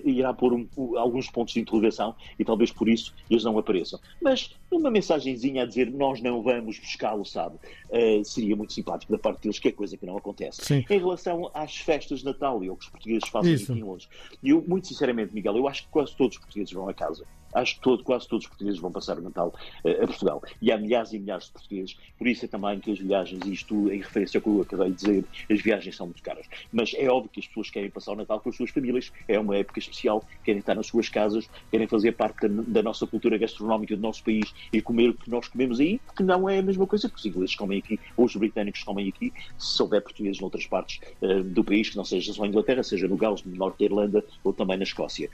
irá 0.03 0.33
pôr 0.33 0.53
um, 0.53 0.67
alguns 0.97 1.29
pontos 1.29 1.53
de 1.53 1.59
interrogação 1.59 2.15
e 2.39 2.43
talvez 2.43 2.71
por 2.71 2.89
isso 2.89 3.13
eles 3.29 3.43
não 3.43 3.57
apareçam. 3.59 3.99
Mas 4.19 4.55
uma 4.71 4.89
mensagenzinha 4.89 5.63
a 5.63 5.65
dizer 5.65 5.91
nós 5.91 6.19
não 6.21 6.41
vamos 6.41 6.79
buscá-lo, 6.79 7.23
sabe? 7.23 7.57
Uh, 7.89 8.25
seria 8.25 8.55
muito 8.55 8.73
simpático 8.73 9.11
da 9.11 9.19
parte 9.19 9.43
deles, 9.43 9.59
que 9.59 9.67
é 9.67 9.71
coisa 9.71 9.95
que 9.95 10.05
não 10.05 10.17
acontece. 10.17 10.65
Sim. 10.65 10.83
Em 10.89 10.97
relação 10.97 11.51
às 11.53 11.77
festas 11.77 12.19
de 12.19 12.25
Natal 12.25 12.63
e 12.63 12.69
ao 12.69 12.75
que 12.75 12.85
os 12.85 12.89
portugueses 12.89 13.29
fazem 13.29 13.53
isso. 13.53 13.71
aqui 13.71 13.81
em 13.81 13.83
Londres, 13.83 14.09
eu, 14.43 14.63
muito 14.67 14.87
sinceramente, 14.87 15.33
Miguel, 15.33 15.55
eu 15.55 15.67
acho 15.67 15.83
que 15.83 15.89
quase 15.89 16.15
todos 16.15 16.35
os 16.35 16.41
portugueses 16.41 16.73
vão 16.73 16.89
a 16.89 16.93
casa 16.93 17.25
acho 17.55 17.75
que 17.75 17.81
todo, 17.81 18.03
quase 18.03 18.27
todos 18.27 18.45
os 18.45 18.49
portugueses 18.49 18.79
vão 18.79 18.91
passar 18.91 19.17
o 19.17 19.21
Natal 19.21 19.53
uh, 19.83 20.03
a 20.03 20.07
Portugal. 20.07 20.43
E 20.61 20.71
há 20.71 20.77
milhares 20.77 21.13
e 21.13 21.19
milhares 21.19 21.45
de 21.45 21.51
portugueses, 21.51 21.97
por 22.17 22.27
isso 22.27 22.45
é 22.45 22.47
também 22.47 22.79
que 22.79 22.91
as 22.91 22.99
viagens, 22.99 23.45
isto 23.45 23.91
em 23.91 23.97
referência 23.97 24.37
ao 24.37 24.41
que 24.41 24.49
eu 24.49 24.61
acabei 24.61 24.91
de 24.91 24.95
dizer, 24.95 25.25
as 25.49 25.61
viagens 25.61 25.95
são 25.95 26.05
muito 26.07 26.21
caras. 26.21 26.45
Mas 26.71 26.93
é 26.95 27.09
óbvio 27.09 27.29
que 27.31 27.39
as 27.39 27.47
pessoas 27.47 27.69
querem 27.69 27.89
passar 27.89 28.11
o 28.11 28.15
Natal 28.15 28.39
com 28.39 28.49
as 28.49 28.55
suas 28.55 28.69
famílias, 28.69 29.11
é 29.27 29.39
uma 29.39 29.57
época 29.57 29.79
especial, 29.79 30.23
querem 30.43 30.59
estar 30.59 30.75
nas 30.75 30.87
suas 30.87 31.09
casas, 31.09 31.49
querem 31.71 31.87
fazer 31.87 32.11
parte 32.13 32.47
da, 32.47 32.63
da 32.67 32.83
nossa 32.83 33.07
cultura 33.07 33.37
gastronómica 33.37 33.95
do 33.95 34.01
nosso 34.01 34.23
país 34.23 34.53
e 34.71 34.81
comer 34.81 35.09
o 35.09 35.13
que 35.13 35.29
nós 35.29 35.47
comemos 35.47 35.79
aí, 35.79 35.99
que 36.15 36.23
não 36.23 36.49
é 36.49 36.59
a 36.59 36.61
mesma 36.61 36.85
coisa 36.85 37.09
que 37.09 37.15
os 37.15 37.25
ingleses 37.25 37.55
comem 37.55 37.79
aqui, 37.79 37.99
ou 38.17 38.25
os 38.25 38.35
britânicos 38.35 38.83
comem 38.83 39.09
aqui, 39.09 39.33
se 39.57 39.81
houver 39.81 40.01
portugueses 40.01 40.39
noutras 40.41 40.65
partes 40.67 40.99
uh, 41.21 41.43
do 41.43 41.63
país, 41.63 41.89
que 41.89 41.97
não 41.97 42.05
seja 42.05 42.33
só 42.33 42.43
a 42.43 42.47
Inglaterra, 42.47 42.83
seja 42.83 43.07
no 43.07 43.15
Gales, 43.15 43.43
no 43.43 43.55
norte 43.55 43.79
da 43.79 43.85
Irlanda 43.85 44.25
ou 44.43 44.53
também 44.53 44.77
na 44.77 44.83
Escócia. 44.83 45.29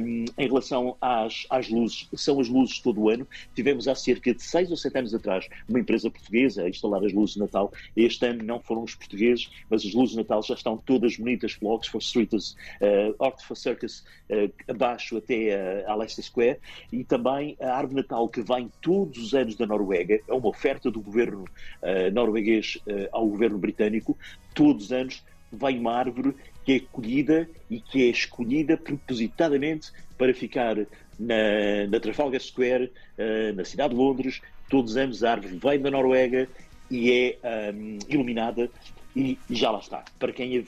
Um, 0.00 0.24
em 0.36 0.46
relação 0.46 0.96
às, 1.00 1.46
às 1.50 1.57
às 1.58 1.68
luzes, 1.68 2.08
são 2.14 2.40
as 2.40 2.48
luzes 2.48 2.78
todo 2.80 3.02
o 3.02 3.08
ano. 3.10 3.26
Tivemos 3.54 3.88
há 3.88 3.94
cerca 3.94 4.34
de 4.34 4.42
seis 4.42 4.70
ou 4.70 4.76
sete 4.76 4.98
anos 4.98 5.14
atrás 5.14 5.48
uma 5.68 5.78
empresa 5.80 6.10
portuguesa 6.10 6.62
a 6.62 6.68
instalar 6.68 7.04
as 7.04 7.12
luzes 7.12 7.34
de 7.34 7.40
Natal. 7.40 7.72
Este 7.96 8.26
ano 8.26 8.42
não 8.44 8.60
foram 8.60 8.82
os 8.82 8.94
portugueses, 8.94 9.50
mas 9.68 9.84
as 9.84 9.92
luzes 9.92 10.12
de 10.12 10.18
Natal 10.18 10.42
já 10.42 10.54
estão 10.54 10.76
todas 10.76 11.16
bonitas 11.16 11.54
pelo 11.56 11.72
Oxford 11.72 12.04
Street, 12.04 12.32
uh, 12.32 13.14
Oxford 13.18 13.60
Circus, 13.60 14.04
uh, 14.30 14.52
abaixo 14.68 15.16
até 15.16 15.84
uh, 15.86 15.90
a 15.90 15.94
Leicester 15.94 16.24
Square. 16.24 16.58
E 16.92 17.04
também 17.04 17.56
a 17.60 17.72
árvore 17.72 17.96
Natal 17.96 18.28
que 18.28 18.40
vem 18.40 18.70
todos 18.80 19.18
os 19.18 19.34
anos 19.34 19.56
da 19.56 19.66
Noruega, 19.66 20.20
é 20.26 20.32
uma 20.32 20.48
oferta 20.48 20.90
do 20.90 21.00
governo 21.00 21.44
uh, 21.82 22.10
norueguês 22.12 22.78
ao 23.12 23.26
governo 23.26 23.58
britânico, 23.58 24.16
todos 24.54 24.86
os 24.86 24.92
anos 24.92 25.22
vem 25.52 25.78
uma 25.78 25.94
árvore 25.94 26.34
que 26.64 26.72
é 26.72 26.80
colhida 26.80 27.48
e 27.70 27.80
que 27.80 28.02
é 28.02 28.10
escolhida 28.10 28.76
propositadamente 28.76 29.90
para 30.18 30.34
ficar 30.34 30.76
na, 31.18 31.86
na 31.90 32.00
Trafalgar 32.00 32.40
Square, 32.40 32.92
uh, 33.18 33.54
na 33.54 33.64
cidade 33.64 33.94
de 33.94 34.00
Londres. 34.00 34.40
Todos 34.68 34.92
os 34.92 34.96
anos 34.96 35.24
a 35.24 35.32
árvore 35.32 35.56
vem 35.56 35.80
da 35.80 35.90
Noruega 35.90 36.48
e 36.90 37.10
é 37.10 37.72
um, 37.74 37.98
iluminada 38.08 38.70
e 39.16 39.38
já 39.50 39.70
lá 39.70 39.78
está. 39.78 40.04
Para 40.18 40.32
quem 40.32 40.58
uh, 40.58 40.64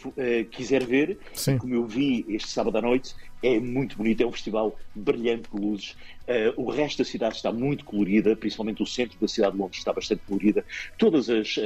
quiser 0.50 0.84
ver, 0.84 1.18
Sim. 1.34 1.58
como 1.58 1.74
eu 1.74 1.86
vi 1.86 2.24
este 2.28 2.48
sábado 2.48 2.78
à 2.78 2.82
noite, 2.82 3.14
é 3.42 3.58
muito 3.58 3.96
bonito, 3.96 4.22
é 4.22 4.26
um 4.26 4.32
festival 4.32 4.76
brilhante 4.94 5.50
de 5.50 5.60
luzes. 5.60 5.96
Uh, 6.30 6.52
o 6.56 6.70
resto 6.70 6.98
da 6.98 7.04
cidade 7.04 7.36
está 7.36 7.50
muito 7.50 7.84
colorida, 7.84 8.36
principalmente 8.36 8.82
o 8.82 8.86
centro 8.86 9.18
da 9.18 9.26
cidade 9.26 9.54
de 9.54 9.58
Londres 9.58 9.78
está 9.78 9.92
bastante 9.92 10.22
colorida. 10.26 10.64
Todas 10.96 11.28
as, 11.28 11.56
uh, 11.56 11.60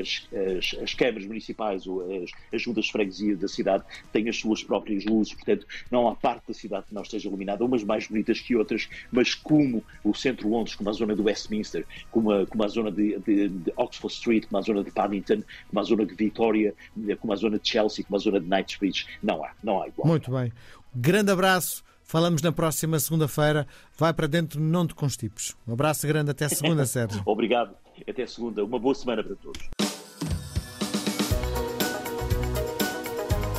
as, 0.00 0.28
as, 0.58 0.82
as, 0.82 0.94
câmaras 0.94 1.24
municipais 1.24 1.86
ou 1.86 2.02
as, 2.02 2.30
as 2.52 2.60
juntas 2.60 2.86
de 2.86 2.92
freguesia 2.92 3.36
da 3.36 3.48
cidade 3.48 3.84
têm 4.12 4.28
as 4.28 4.36
suas 4.36 4.62
próprias 4.62 5.04
luzes, 5.06 5.32
portanto, 5.32 5.66
não 5.90 6.08
há 6.08 6.14
parte 6.14 6.48
da 6.48 6.54
cidade 6.54 6.86
que 6.88 6.94
não 6.94 7.02
esteja 7.02 7.28
iluminada, 7.28 7.64
umas 7.64 7.84
mais 7.84 8.06
bonitas 8.06 8.38
que 8.38 8.54
outras, 8.54 8.88
mas 9.10 9.34
como 9.34 9.82
o 10.04 10.12
centro 10.14 10.46
de 10.46 10.52
Londres, 10.52 10.74
como 10.74 10.90
a 10.90 10.92
zona 10.92 11.14
de 11.14 11.22
Westminster, 11.22 11.86
como 12.10 12.32
a, 12.32 12.46
como 12.46 12.64
a 12.64 12.68
zona 12.68 12.90
de, 12.90 13.18
de, 13.20 13.48
de 13.48 13.72
Oxford 13.76 14.12
Street, 14.12 14.46
como 14.46 14.58
a 14.58 14.62
zona 14.62 14.84
de 14.84 14.90
Paddington, 14.90 15.42
como 15.68 15.80
a 15.80 15.82
zona 15.82 16.04
de 16.04 16.14
Victoria, 16.14 16.74
como 17.20 17.32
a 17.32 17.36
zona 17.36 17.58
de 17.58 17.66
Chelsea, 17.66 18.04
como 18.04 18.16
a 18.16 18.20
zona 18.20 18.40
de 18.40 18.46
Knightsbridge, 18.46 19.06
não 19.22 19.42
há, 19.42 19.52
não 19.62 19.82
há 19.82 19.88
igual. 19.88 20.06
Muito 20.06 20.30
bem. 20.30 20.52
Grande 20.98 21.30
abraço. 21.30 21.84
Falamos 22.02 22.40
na 22.40 22.50
próxima 22.52 22.98
segunda-feira. 22.98 23.66
Vai 23.98 24.14
para 24.14 24.26
dentro, 24.26 24.58
não 24.58 24.86
te 24.86 24.94
constipes. 24.94 25.54
Um 25.68 25.74
abraço 25.74 26.06
grande. 26.06 26.30
Até 26.30 26.48
segunda, 26.48 26.86
Sérgio. 26.86 27.20
Obrigado. 27.26 27.74
Até 28.08 28.26
segunda. 28.26 28.64
Uma 28.64 28.78
boa 28.78 28.94
semana 28.94 29.22
para 29.22 29.36
todos. 29.36 29.60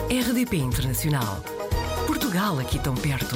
RDP 0.09 0.57
Internacional. 0.57 1.43
Portugal 2.07 2.57
aqui 2.57 2.79
tão 2.79 2.95
perto. 2.95 3.35